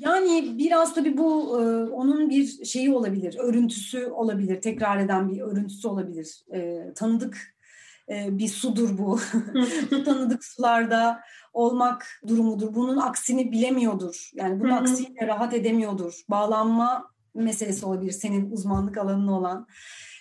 Yani 0.00 0.58
biraz 0.58 0.94
tabii 0.94 1.16
bu 1.16 1.50
onun 1.92 2.30
bir 2.30 2.64
şeyi 2.64 2.92
olabilir, 2.92 3.36
örüntüsü 3.38 4.06
olabilir, 4.06 4.60
tekrar 4.60 4.98
eden 4.98 5.28
bir 5.28 5.40
örüntüsü 5.40 5.88
olabilir. 5.88 6.44
Tanıdık 6.94 7.54
bir 8.10 8.48
sudur 8.48 8.98
bu. 8.98 9.18
bu 9.90 10.04
tanıdık 10.04 10.44
sularda 10.44 11.20
olmak 11.52 12.06
durumudur. 12.28 12.74
Bunun 12.74 12.96
aksini 12.96 13.52
bilemiyordur. 13.52 14.30
Yani 14.34 14.60
bunun 14.60 14.70
aksiyle 14.70 15.26
rahat 15.26 15.54
edemiyordur. 15.54 16.20
Bağlanma 16.28 17.10
meselesi 17.34 17.86
olabilir 17.86 18.12
senin 18.12 18.50
uzmanlık 18.50 18.98
alanın 18.98 19.28
olan. 19.28 19.66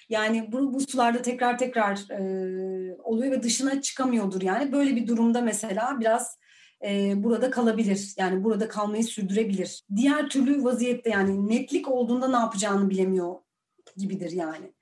Yani 0.10 0.52
bu, 0.52 0.74
bu 0.74 0.80
sularda 0.80 1.22
tekrar 1.22 1.58
tekrar 1.58 2.10
e, 2.10 2.98
oluyor 3.04 3.32
ve 3.32 3.44
dışına 3.44 3.82
çıkamıyordur. 3.82 4.42
Yani 4.42 4.72
böyle 4.72 4.96
bir 4.96 5.08
durumda 5.08 5.42
mesela 5.42 6.00
biraz 6.00 6.38
e, 6.86 7.24
burada 7.24 7.50
kalabilir. 7.50 8.14
Yani 8.18 8.44
burada 8.44 8.68
kalmayı 8.68 9.04
sürdürebilir. 9.04 9.84
Diğer 9.96 10.30
türlü 10.30 10.64
vaziyette 10.64 11.10
yani 11.10 11.50
netlik 11.50 11.88
olduğunda 11.88 12.28
ne 12.28 12.38
yapacağını 12.38 12.90
bilemiyor 12.90 13.36
gibidir 13.98 14.32
yani. 14.32 14.74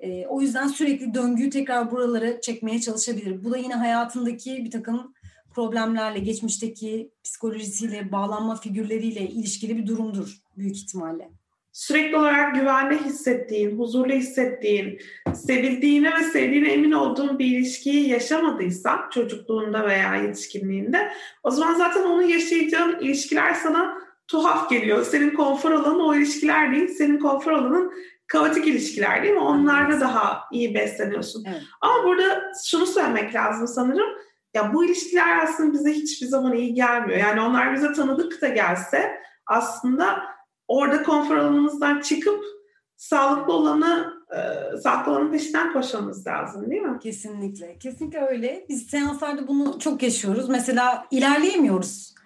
E, 0.00 0.26
o 0.26 0.40
yüzden 0.40 0.68
sürekli 0.68 1.14
döngüyü 1.14 1.50
tekrar 1.50 1.90
buralara 1.90 2.40
çekmeye 2.40 2.80
çalışabilir. 2.80 3.44
Bu 3.44 3.50
da 3.50 3.56
yine 3.56 3.74
hayatındaki 3.74 4.64
bir 4.64 4.70
takım 4.70 5.14
problemlerle, 5.54 6.18
geçmişteki 6.18 7.10
psikolojisiyle, 7.24 8.12
bağlanma 8.12 8.56
figürleriyle 8.56 9.28
ilişkili 9.28 9.76
bir 9.76 9.86
durumdur 9.86 10.38
büyük 10.56 10.76
ihtimalle 10.76 11.30
sürekli 11.76 12.16
olarak 12.16 12.54
güvende 12.54 12.98
hissettiğin, 12.98 13.78
huzurlu 13.78 14.12
hissettiğin, 14.12 14.98
sevildiğine 15.34 16.14
ve 16.14 16.22
sevdiğine 16.22 16.72
emin 16.72 16.92
olduğun 16.92 17.38
bir 17.38 17.44
ilişkiyi 17.44 18.08
yaşamadıysan 18.08 19.10
çocukluğunda 19.10 19.86
veya 19.86 20.14
yetişkinliğinde 20.14 21.12
o 21.42 21.50
zaman 21.50 21.74
zaten 21.74 22.02
onu 22.02 22.22
yaşayacağın 22.22 23.00
ilişkiler 23.00 23.54
sana 23.54 23.98
tuhaf 24.28 24.70
geliyor. 24.70 25.04
Senin 25.04 25.30
konfor 25.30 25.70
alanın 25.70 26.00
o 26.00 26.14
ilişkiler 26.14 26.72
değil, 26.72 26.88
senin 26.88 27.18
konfor 27.18 27.52
alanın 27.52 27.92
kaotik 28.26 28.66
ilişkiler 28.66 29.22
değil 29.22 29.34
mi? 29.34 29.40
Onlarda 29.40 29.92
evet. 29.92 30.00
daha 30.00 30.40
iyi 30.52 30.74
besleniyorsun. 30.74 31.44
Evet. 31.48 31.62
Ama 31.80 32.04
burada 32.04 32.52
şunu 32.66 32.86
söylemek 32.86 33.34
lazım 33.34 33.66
sanırım. 33.66 34.08
Ya 34.54 34.74
bu 34.74 34.84
ilişkiler 34.84 35.42
aslında 35.42 35.72
bize 35.72 35.92
hiçbir 35.92 36.26
zaman 36.26 36.52
iyi 36.52 36.74
gelmiyor. 36.74 37.18
Yani 37.18 37.40
onlar 37.40 37.74
bize 37.74 37.92
tanıdık 37.92 38.42
da 38.42 38.48
gelse 38.48 39.20
aslında 39.46 40.35
orada 40.68 41.02
konfor 41.02 41.36
alanımızdan 41.36 42.00
çıkıp 42.00 42.44
sağlıklı 42.96 43.52
olanı 43.52 44.12
e, 44.36 44.40
sağlıklı 44.76 45.12
olanın 45.12 45.32
peşinden 45.32 45.72
koşmamız 45.72 46.26
lazım 46.26 46.70
değil 46.70 46.82
mi? 46.82 46.98
Kesinlikle. 47.02 47.78
Kesinlikle 47.78 48.20
öyle. 48.20 48.66
Biz 48.68 48.86
seanslarda 48.86 49.48
bunu 49.48 49.78
çok 49.78 50.02
yaşıyoruz. 50.02 50.48
Mesela 50.48 51.06
ilerleyemiyoruz. 51.10 52.16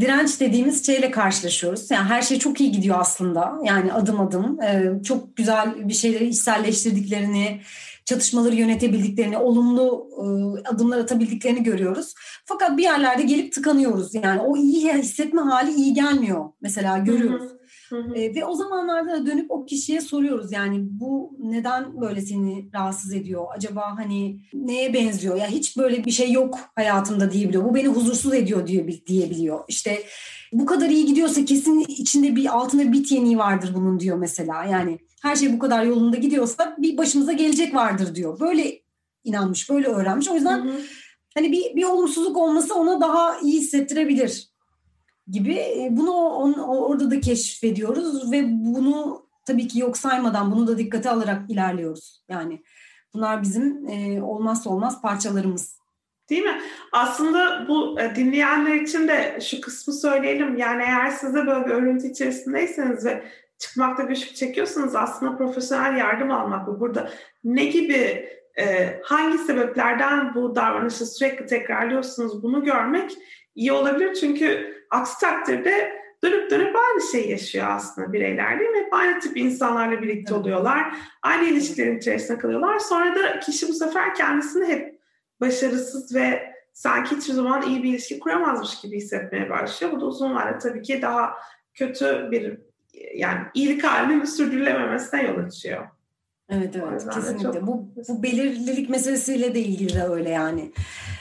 Direnç 0.00 0.40
dediğimiz 0.40 0.86
şeyle 0.86 1.10
karşılaşıyoruz. 1.10 1.90
Yani 1.90 2.04
her 2.04 2.22
şey 2.22 2.38
çok 2.38 2.60
iyi 2.60 2.72
gidiyor 2.72 2.96
aslında. 2.98 3.58
Yani 3.64 3.92
adım 3.92 4.20
adım 4.20 4.60
e, 4.62 5.02
çok 5.02 5.36
güzel 5.36 5.88
bir 5.88 5.94
şeyleri 5.94 6.26
içselleştirdiklerini, 6.26 7.60
çatışmaları 8.04 8.54
yönetebildiklerini, 8.54 9.38
olumlu 9.38 10.08
e, 10.16 10.24
adımlar 10.68 10.98
atabildiklerini 10.98 11.62
görüyoruz. 11.62 12.14
Fakat 12.44 12.78
bir 12.78 12.82
yerlerde 12.82 13.22
gelip 13.22 13.52
tıkanıyoruz. 13.52 14.14
Yani 14.14 14.40
o 14.40 14.56
iyi 14.56 14.92
hissetme 14.92 15.40
hali 15.40 15.72
iyi 15.74 15.94
gelmiyor. 15.94 16.44
Mesela 16.60 16.98
görüyoruz. 16.98 17.50
Hı 17.50 17.54
hı. 17.54 17.55
Hı 17.88 17.96
hı. 17.96 18.14
E, 18.14 18.34
ve 18.34 18.44
o 18.44 18.54
zamanlarda 18.54 19.12
da 19.12 19.26
dönüp 19.26 19.50
o 19.50 19.66
kişiye 19.66 20.00
soruyoruz 20.00 20.52
yani 20.52 20.78
bu 20.90 21.36
neden 21.38 22.00
böyle 22.00 22.20
seni 22.20 22.68
rahatsız 22.74 23.14
ediyor? 23.14 23.44
Acaba 23.56 23.98
hani 23.98 24.40
neye 24.54 24.94
benziyor? 24.94 25.36
Ya 25.36 25.46
hiç 25.46 25.76
böyle 25.76 26.04
bir 26.04 26.10
şey 26.10 26.32
yok 26.32 26.58
hayatımda 26.74 27.32
diyebiliyor. 27.32 27.64
Bu 27.64 27.74
beni 27.74 27.88
huzursuz 27.88 28.34
ediyor 28.34 28.66
diyor 28.66 28.88
diyebiliyor. 29.06 29.64
İşte 29.68 30.02
bu 30.52 30.66
kadar 30.66 30.88
iyi 30.88 31.06
gidiyorsa 31.06 31.44
kesin 31.44 31.80
içinde 31.80 32.36
bir 32.36 32.56
altında 32.56 32.82
bir 32.82 32.92
bit 32.92 33.12
yeniği 33.12 33.38
vardır 33.38 33.70
bunun 33.74 34.00
diyor 34.00 34.16
mesela. 34.16 34.64
Yani 34.64 34.98
her 35.22 35.36
şey 35.36 35.52
bu 35.52 35.58
kadar 35.58 35.84
yolunda 35.84 36.16
gidiyorsa 36.16 36.76
bir 36.78 36.96
başımıza 36.96 37.32
gelecek 37.32 37.74
vardır 37.74 38.14
diyor. 38.14 38.40
Böyle 38.40 38.80
inanmış, 39.24 39.70
böyle 39.70 39.86
öğrenmiş. 39.86 40.28
O 40.28 40.34
yüzden 40.34 40.64
hı 40.64 40.68
hı. 40.68 40.80
hani 41.34 41.52
bir, 41.52 41.76
bir 41.76 41.84
olumsuzluk 41.84 42.36
olması 42.36 42.74
ona 42.74 43.00
daha 43.00 43.40
iyi 43.40 43.60
hissettirebilir 43.60 44.55
gibi 45.28 45.54
e, 45.54 45.88
bunu 45.90 46.12
on, 46.12 46.52
orada 46.52 47.10
da 47.10 47.20
keşfediyoruz 47.20 48.32
ve 48.32 48.44
bunu 48.48 49.26
tabii 49.46 49.68
ki 49.68 49.78
yok 49.78 49.96
saymadan 49.96 50.52
bunu 50.52 50.66
da 50.66 50.78
dikkate 50.78 51.10
alarak 51.10 51.50
ilerliyoruz. 51.50 52.24
Yani 52.28 52.62
bunlar 53.14 53.42
bizim 53.42 53.88
e, 53.88 54.22
olmazsa 54.22 54.70
olmaz 54.70 55.02
parçalarımız. 55.02 55.76
Değil 56.30 56.42
mi? 56.42 56.60
Aslında 56.92 57.68
bu 57.68 58.00
e, 58.00 58.16
dinleyenler 58.16 58.74
için 58.74 59.08
de 59.08 59.38
şu 59.42 59.60
kısmı 59.60 59.94
söyleyelim. 59.94 60.56
Yani 60.56 60.82
eğer 60.82 61.10
siz 61.10 61.34
de 61.34 61.46
böyle 61.46 61.66
bir 61.66 61.70
örüntü 61.70 62.06
içerisindeyseniz 62.06 63.04
ve 63.04 63.24
çıkmakta 63.58 64.02
güçlük 64.02 64.36
çekiyorsanız 64.36 64.96
aslında 64.96 65.36
profesyonel 65.36 65.96
yardım 65.96 66.30
almak 66.30 66.66
bu. 66.66 66.80
Burada 66.80 67.10
ne 67.44 67.64
gibi 67.64 68.28
e, 68.58 68.96
hangi 69.04 69.38
sebeplerden 69.38 70.34
bu 70.34 70.54
davranışı 70.54 71.06
sürekli 71.06 71.46
tekrarlıyorsunuz 71.46 72.42
bunu 72.42 72.64
görmek 72.64 73.18
iyi 73.54 73.72
olabilir. 73.72 74.14
Çünkü 74.14 74.75
aksi 74.90 75.20
takdirde 75.20 76.02
dönüp 76.24 76.50
dönüp 76.50 76.76
aynı 76.76 77.02
şeyi 77.12 77.30
yaşıyor 77.30 77.66
aslında 77.68 78.12
bireyler 78.12 78.60
değil 78.60 78.70
mi? 78.70 78.78
Hep 78.78 78.94
aynı 78.94 79.20
tip 79.20 79.36
insanlarla 79.36 80.02
birlikte 80.02 80.34
oluyorlar. 80.34 80.96
Aynı 81.22 81.48
ilişkilerin 81.48 81.98
içerisinde 81.98 82.38
kalıyorlar. 82.38 82.78
Sonra 82.78 83.14
da 83.14 83.40
kişi 83.40 83.68
bu 83.68 83.72
sefer 83.72 84.14
kendisini 84.14 84.66
hep 84.66 85.00
başarısız 85.40 86.14
ve 86.14 86.52
sanki 86.72 87.16
hiçbir 87.16 87.32
zaman 87.32 87.62
iyi 87.62 87.82
bir 87.82 87.88
ilişki 87.88 88.18
kuramazmış 88.18 88.80
gibi 88.80 88.96
hissetmeye 88.96 89.50
başlıyor. 89.50 89.92
Bu 89.92 90.00
da 90.00 90.06
uzun 90.06 90.34
vadede 90.34 90.58
tabii 90.58 90.82
ki 90.82 91.02
daha 91.02 91.34
kötü 91.74 92.28
bir 92.30 92.58
yani 93.14 93.40
iyilik 93.54 93.84
halinin 93.84 94.24
sürdürülememesine 94.24 95.22
yol 95.22 95.38
açıyor. 95.38 95.86
Evet 96.48 96.76
evet 96.76 97.06
kesinlikle. 97.14 97.52
Çok... 97.52 97.66
Bu, 97.66 97.88
bu 98.08 98.22
belirlilik 98.22 98.90
meselesiyle 98.90 99.54
de 99.54 99.60
ilgili 99.60 99.94
de 99.94 100.02
öyle 100.02 100.30
yani. 100.30 100.72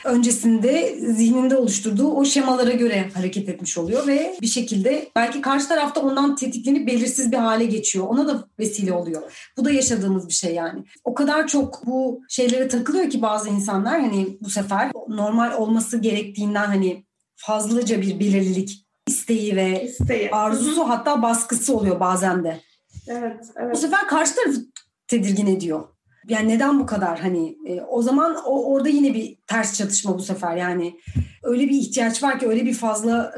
Öncesinde 0.05 0.99
zihninde 0.99 1.55
oluşturduğu 1.55 2.07
o 2.07 2.25
şemalara 2.25 2.71
göre 2.71 3.09
hareket 3.13 3.49
etmiş 3.49 3.77
oluyor 3.77 4.07
ve 4.07 4.37
bir 4.41 4.47
şekilde 4.47 5.09
belki 5.15 5.41
karşı 5.41 5.67
tarafta 5.67 6.01
ondan 6.01 6.35
tetiklenip 6.35 6.87
belirsiz 6.87 7.31
bir 7.31 7.37
hale 7.37 7.65
geçiyor. 7.65 8.07
Ona 8.07 8.27
da 8.27 8.47
vesile 8.59 8.93
oluyor. 8.93 9.49
Bu 9.57 9.65
da 9.65 9.71
yaşadığımız 9.71 10.27
bir 10.27 10.33
şey 10.33 10.53
yani. 10.53 10.83
O 11.03 11.13
kadar 11.13 11.47
çok 11.47 11.85
bu 11.85 12.21
şeylere 12.29 12.67
takılıyor 12.67 13.09
ki 13.09 13.21
bazı 13.21 13.49
insanlar 13.49 14.01
hani 14.01 14.37
bu 14.41 14.49
sefer 14.49 14.91
normal 15.07 15.57
olması 15.57 15.97
gerektiğinden 15.97 16.65
hani 16.65 17.05
fazlaca 17.35 18.01
bir 18.01 18.19
belirlilik 18.19 18.85
isteği 19.07 19.55
ve 19.55 19.83
isteği. 19.83 20.31
arzusu 20.31 20.89
hatta 20.89 21.21
baskısı 21.21 21.77
oluyor 21.77 21.99
bazen 21.99 22.43
de. 22.43 22.61
Evet, 23.07 23.45
evet. 23.55 23.75
Bu 23.75 23.77
sefer 23.77 24.07
karşı 24.07 24.35
tarafı 24.35 24.59
tedirgin 25.07 25.47
ediyor. 25.47 25.83
Yani 26.27 26.49
neden 26.49 26.79
bu 26.79 26.85
kadar 26.85 27.19
hani 27.19 27.57
e, 27.67 27.81
o 27.81 28.01
zaman 28.01 28.35
o 28.45 28.73
orada 28.73 28.89
yine 28.89 29.13
bir 29.13 29.37
ters 29.47 29.77
çatışma 29.77 30.17
bu 30.17 30.21
sefer 30.21 30.57
yani 30.57 30.99
öyle 31.43 31.63
bir 31.63 31.77
ihtiyaç 31.77 32.23
var 32.23 32.39
ki 32.39 32.47
öyle 32.47 32.65
bir 32.65 32.73
fazla 32.73 33.35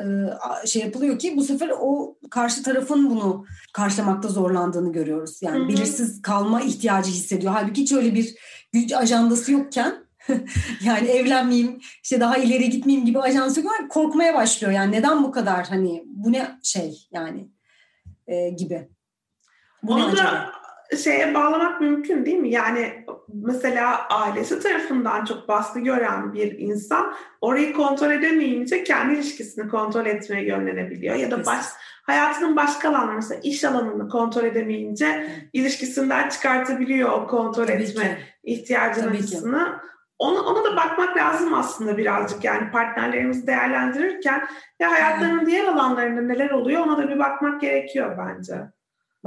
e, 0.64 0.68
şey 0.68 0.82
yapılıyor 0.82 1.20
ki 1.20 1.38
bu 1.38 1.44
sefer 1.44 1.72
o 1.80 2.18
karşı 2.30 2.64
tarafın 2.64 3.10
bunu 3.10 3.46
karşılamakta 3.74 4.28
zorlandığını 4.28 4.92
görüyoruz. 4.92 5.42
Yani 5.42 5.60
Hı-hı. 5.60 5.70
belirsiz 5.70 6.22
kalma 6.22 6.62
ihtiyacı 6.62 7.12
hissediyor. 7.12 7.54
Halbuki 7.54 7.82
hiç 7.82 7.92
öyle 7.92 8.16
bir 8.16 8.36
güç 8.72 8.94
ajandası 8.94 9.52
yokken 9.52 10.08
yani 10.84 11.08
evlenmeyeyim 11.08 11.80
işte 12.04 12.20
daha 12.20 12.38
ileri 12.38 12.70
gitmeyeyim 12.70 13.06
gibi 13.06 13.20
ajandası 13.20 13.62
yok 13.62 13.74
korkmaya 13.90 14.34
başlıyor. 14.34 14.74
Yani 14.74 14.92
neden 14.92 15.24
bu 15.24 15.32
kadar 15.32 15.68
hani 15.68 16.04
bu 16.06 16.32
ne 16.32 16.60
şey 16.64 17.08
yani 17.12 17.50
e, 18.28 18.50
gibi. 18.50 18.90
Bu 19.84 19.94
Onu 19.94 20.04
da 20.04 20.08
acaba? 20.08 20.57
Şeye 21.04 21.34
bağlamak 21.34 21.82
mümkün 21.82 22.26
değil 22.26 22.38
mi? 22.38 22.50
Yani 22.50 23.06
mesela 23.34 24.08
ailesi 24.08 24.60
tarafından 24.60 25.26
çok 25.26 25.48
baskı 25.48 25.80
gören 25.80 26.34
bir 26.34 26.60
insan 26.60 27.14
orayı 27.42 27.74
kontrol 27.74 28.12
edemeyince 28.12 28.84
kendi 28.84 29.14
ilişkisini 29.14 29.70
kontrol 29.70 30.06
etmeye 30.06 30.46
yönlenebiliyor. 30.46 31.16
Ya 31.16 31.32
da 31.32 31.46
baş, 31.46 31.66
hayatının 32.04 32.56
başka 32.56 32.90
alanları 32.90 33.16
mesela 33.16 33.42
iş 33.44 33.64
alanını 33.64 34.10
kontrol 34.10 34.44
edemeyince 34.44 35.30
ilişkisinden 35.54 36.30
çıkartabiliyor 36.30 37.10
o 37.10 37.28
kontrol 37.28 37.66
Tabii 37.66 37.84
etme 37.84 38.04
ki. 38.04 38.18
ihtiyacının 38.44 39.12
acısını. 39.14 39.80
Ona, 40.20 40.42
ona 40.42 40.64
da 40.64 40.76
bakmak 40.76 41.18
lazım 41.18 41.54
aslında 41.54 41.98
birazcık 41.98 42.44
yani 42.44 42.72
partnerlerimizi 42.72 43.48
değerlendirirken 43.48 44.48
ya 44.80 44.92
hayatlarının 44.92 45.46
diğer 45.46 45.66
alanlarında 45.66 46.22
neler 46.22 46.50
oluyor 46.50 46.82
ona 46.82 46.98
da 46.98 47.10
bir 47.10 47.20
bakmak 47.20 47.62
gerekiyor 47.62 48.18
bence. 48.18 48.56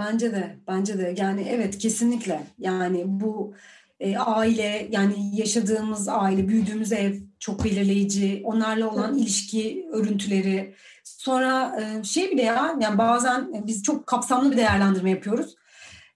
Bence 0.00 0.32
de, 0.32 0.56
bence 0.68 0.98
de. 0.98 1.14
Yani 1.18 1.46
evet 1.50 1.78
kesinlikle. 1.78 2.40
Yani 2.58 3.02
bu 3.06 3.54
e, 4.00 4.16
aile, 4.16 4.88
yani 4.90 5.14
yaşadığımız 5.32 6.08
aile, 6.08 6.48
büyüdüğümüz 6.48 6.92
ev 6.92 7.14
çok 7.38 7.64
belirleyici. 7.64 8.42
Onlarla 8.44 8.90
olan 8.90 9.18
ilişki 9.18 9.86
örüntüleri. 9.92 10.74
Sonra 11.04 11.80
e, 11.80 12.04
şey 12.04 12.30
bile 12.30 12.42
ya, 12.42 12.76
yani 12.80 12.98
bazen 12.98 13.66
biz 13.66 13.82
çok 13.82 14.06
kapsamlı 14.06 14.52
bir 14.52 14.56
değerlendirme 14.56 15.10
yapıyoruz. 15.10 15.54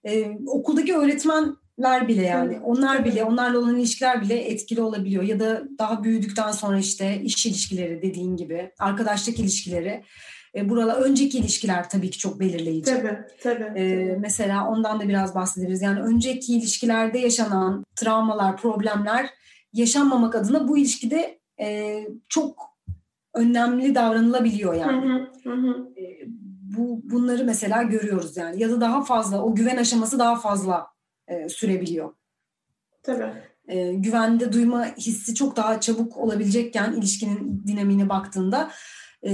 E, 0.03 0.37
okuldaki 0.47 0.95
öğretmenler 0.95 2.07
bile 2.07 2.23
yani 2.25 2.59
onlar 2.59 3.05
bile 3.05 3.23
onlarla 3.23 3.59
olan 3.59 3.75
ilişkiler 3.75 4.21
bile 4.21 4.35
etkili 4.35 4.81
olabiliyor 4.81 5.23
ya 5.23 5.39
da 5.39 5.63
daha 5.79 6.03
büyüdükten 6.03 6.51
sonra 6.51 6.79
işte 6.79 7.21
iş 7.23 7.45
ilişkileri 7.45 8.01
dediğin 8.01 8.37
gibi 8.37 8.71
arkadaşlık 8.79 9.39
ilişkileri 9.39 10.03
e, 10.55 10.69
buralar 10.69 11.01
önceki 11.01 11.37
ilişkiler 11.37 11.89
tabii 11.89 12.09
ki 12.09 12.17
çok 12.17 12.39
belirleyici. 12.39 12.91
Tabii, 12.91 13.17
tabii, 13.43 13.63
e, 13.63 14.07
tabii. 14.07 14.17
Mesela 14.19 14.69
ondan 14.69 14.99
da 14.99 15.07
biraz 15.09 15.35
bahsederiz. 15.35 15.81
Yani 15.81 15.99
önceki 15.99 16.57
ilişkilerde 16.57 17.19
yaşanan 17.19 17.85
travmalar, 17.95 18.57
problemler 18.57 19.29
yaşanmamak 19.73 20.35
adına 20.35 20.67
bu 20.67 20.77
ilişkide 20.77 21.39
e, 21.59 21.99
çok 22.29 22.75
önemli 23.33 23.95
davranılabiliyor 23.95 24.73
yani. 24.73 25.27
Hı 25.43 25.49
hı, 25.49 25.55
hı. 25.55 25.89
E, 25.97 26.03
bu 26.77 27.01
bunları 27.03 27.43
mesela 27.45 27.83
görüyoruz 27.83 28.37
yani 28.37 28.61
ya 28.61 28.69
da 28.69 28.81
daha 28.81 29.03
fazla 29.03 29.43
o 29.43 29.55
güven 29.55 29.77
aşaması 29.77 30.19
daha 30.19 30.35
fazla 30.35 30.87
e, 31.27 31.49
sürebiliyor. 31.49 32.13
Tabii. 33.03 33.33
E, 33.67 33.93
güvende 33.93 34.53
duyma 34.53 34.85
hissi 34.85 35.35
çok 35.35 35.55
daha 35.55 35.81
çabuk 35.81 36.17
olabilecekken 36.17 36.93
ilişkinin 36.93 37.63
dinamiğine 37.67 38.09
baktığında 38.09 38.71
e, 39.25 39.31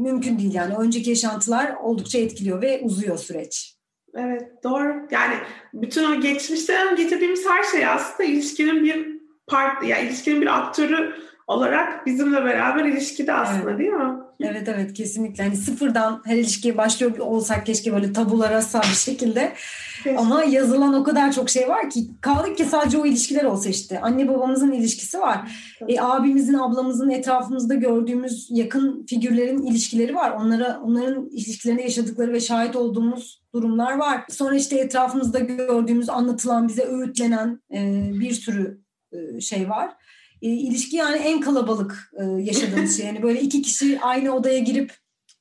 mümkün 0.00 0.38
değil 0.38 0.54
yani. 0.54 0.76
Önceki 0.76 1.10
yaşantılar 1.10 1.74
oldukça 1.82 2.18
etkiliyor 2.18 2.62
ve 2.62 2.80
uzuyor 2.82 3.18
süreç. 3.18 3.76
Evet 4.14 4.64
doğru. 4.64 5.08
Yani 5.10 5.34
bütün 5.74 6.12
o 6.12 6.20
geçmişten 6.20 6.96
getirdiğimiz 6.96 7.46
her 7.48 7.62
şey 7.62 7.86
aslında 7.86 8.28
ilişkinin 8.28 8.84
bir 8.84 9.20
part, 9.46 9.84
yani 9.88 10.06
ilişkinin 10.06 10.40
bir 10.40 10.58
aktörü 10.58 11.14
olarak 11.46 12.06
bizimle 12.06 12.44
beraber 12.44 12.84
ilişkide 12.84 13.32
aslında 13.32 13.70
evet. 13.70 13.78
değil 13.78 13.90
mi? 13.90 14.14
Evet 14.44 14.68
evet 14.68 14.92
kesinlikle. 14.92 15.44
Hani 15.44 15.56
sıfırdan 15.56 16.22
her 16.24 16.36
ilişkiye 16.36 16.76
başlıyor 16.76 17.18
olsak 17.18 17.66
keşke 17.66 17.92
böyle 17.92 18.12
tabulara 18.12 18.62
sağ 18.62 18.80
bir 18.80 18.86
şekilde. 18.86 19.52
Kesinlikle. 19.96 20.20
Ama 20.20 20.44
yazılan 20.44 20.94
o 20.94 21.04
kadar 21.04 21.32
çok 21.32 21.50
şey 21.50 21.68
var 21.68 21.90
ki 21.90 22.06
kaldık 22.20 22.56
ki 22.56 22.64
sadece 22.64 22.98
o 22.98 23.06
ilişkiler 23.06 23.44
olsa 23.44 23.68
işte. 23.68 24.00
Anne 24.00 24.28
babamızın 24.28 24.72
ilişkisi 24.72 25.20
var. 25.20 25.40
E, 25.88 26.00
abimizin, 26.00 26.54
ablamızın 26.54 27.10
etrafımızda 27.10 27.74
gördüğümüz 27.74 28.48
yakın 28.50 29.06
figürlerin 29.06 29.62
ilişkileri 29.62 30.14
var. 30.14 30.30
Onlara 30.30 30.80
onların 30.84 31.28
ilişkilerinde 31.28 31.82
yaşadıkları 31.82 32.32
ve 32.32 32.40
şahit 32.40 32.76
olduğumuz 32.76 33.42
durumlar 33.54 33.96
var. 33.96 34.24
Sonra 34.30 34.56
işte 34.56 34.78
etrafımızda 34.78 35.38
gördüğümüz, 35.38 36.10
anlatılan, 36.10 36.68
bize 36.68 36.82
öğütlenen 36.82 37.60
e, 37.74 38.10
bir 38.20 38.32
sürü 38.32 38.80
e, 39.12 39.40
şey 39.40 39.68
var 39.68 39.94
e, 40.42 40.48
ilişki 40.48 40.96
yani 40.96 41.16
en 41.16 41.40
kalabalık 41.40 42.12
e, 42.20 42.24
yaşadığımız 42.42 42.96
şey. 42.96 43.06
Yani 43.06 43.22
böyle 43.22 43.40
iki 43.40 43.62
kişi 43.62 44.00
aynı 44.00 44.34
odaya 44.34 44.58
girip 44.58 44.92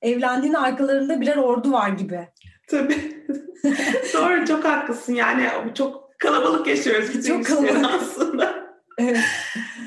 evlendiğinde 0.02 0.58
arkalarında 0.58 1.22
birer 1.22 1.38
ordu 1.38 1.72
var 1.72 1.90
gibi. 1.90 2.28
Tabii. 2.68 3.26
Doğru 4.14 4.46
çok 4.46 4.66
haklısın 4.66 5.14
yani 5.14 5.50
çok 5.76 6.20
kalabalık 6.20 6.68
yaşıyoruz 6.68 7.10
bütün 7.14 7.44
çok 7.44 7.46
kalabalık. 7.46 7.86
aslında. 8.02 8.61
Evet. 9.02 9.18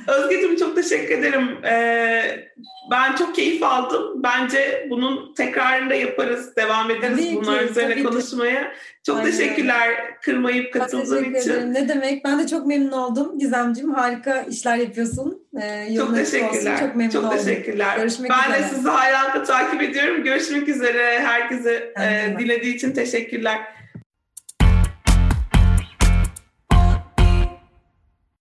Özgeciğim 0.07 0.57
çok 0.57 0.77
teşekkür 0.77 1.19
ederim. 1.19 1.65
Ee, 1.65 2.49
ben 2.91 3.17
çok 3.17 3.35
keyif 3.35 3.63
aldım. 3.63 4.23
Bence 4.23 4.87
bunun 4.91 5.35
tekrarında 5.35 5.95
yaparız, 5.95 6.57
devam 6.57 6.91
ederiz 6.91 7.19
tabii 7.19 7.37
bunlar 7.37 7.59
ki, 7.59 7.71
üzerine 7.71 8.03
konuşmaya. 8.03 8.63
Ki. 8.63 8.77
Çok 9.07 9.17
Aynen. 9.19 9.31
teşekkürler 9.31 9.91
kırmayıp 10.23 10.73
katıldığın 10.73 11.25
için. 11.25 11.51
Ederim. 11.51 11.75
Ne 11.75 11.89
demek? 11.89 12.25
Ben 12.25 12.39
de 12.39 12.47
çok 12.47 12.67
memnun 12.67 12.93
oldum 12.93 13.39
Gizemciğim. 13.39 13.95
Harika 13.95 14.43
işler 14.43 14.77
yapıyorsun. 14.77 15.47
Ee, 15.63 15.97
çok 15.97 16.17
teşekkürler. 16.17 16.73
Olsun. 16.73 16.87
Çok 16.87 16.97
memnun 16.97 17.13
çok 17.13 17.25
oldum. 17.25 17.39
teşekkürler. 17.39 17.97
Görüşmek 17.97 18.31
ben 18.31 18.51
üzere. 18.51 18.63
de 18.63 18.75
sizi 18.75 18.89
hayranlıkla 18.89 19.43
takip 19.43 19.83
ediyorum. 19.83 20.25
Görüşmek 20.25 20.69
üzere. 20.69 21.21
Herkese 21.21 21.93
e, 22.01 22.39
dinlediği 22.39 22.75
için 22.75 22.93
teşekkürler. 22.93 23.59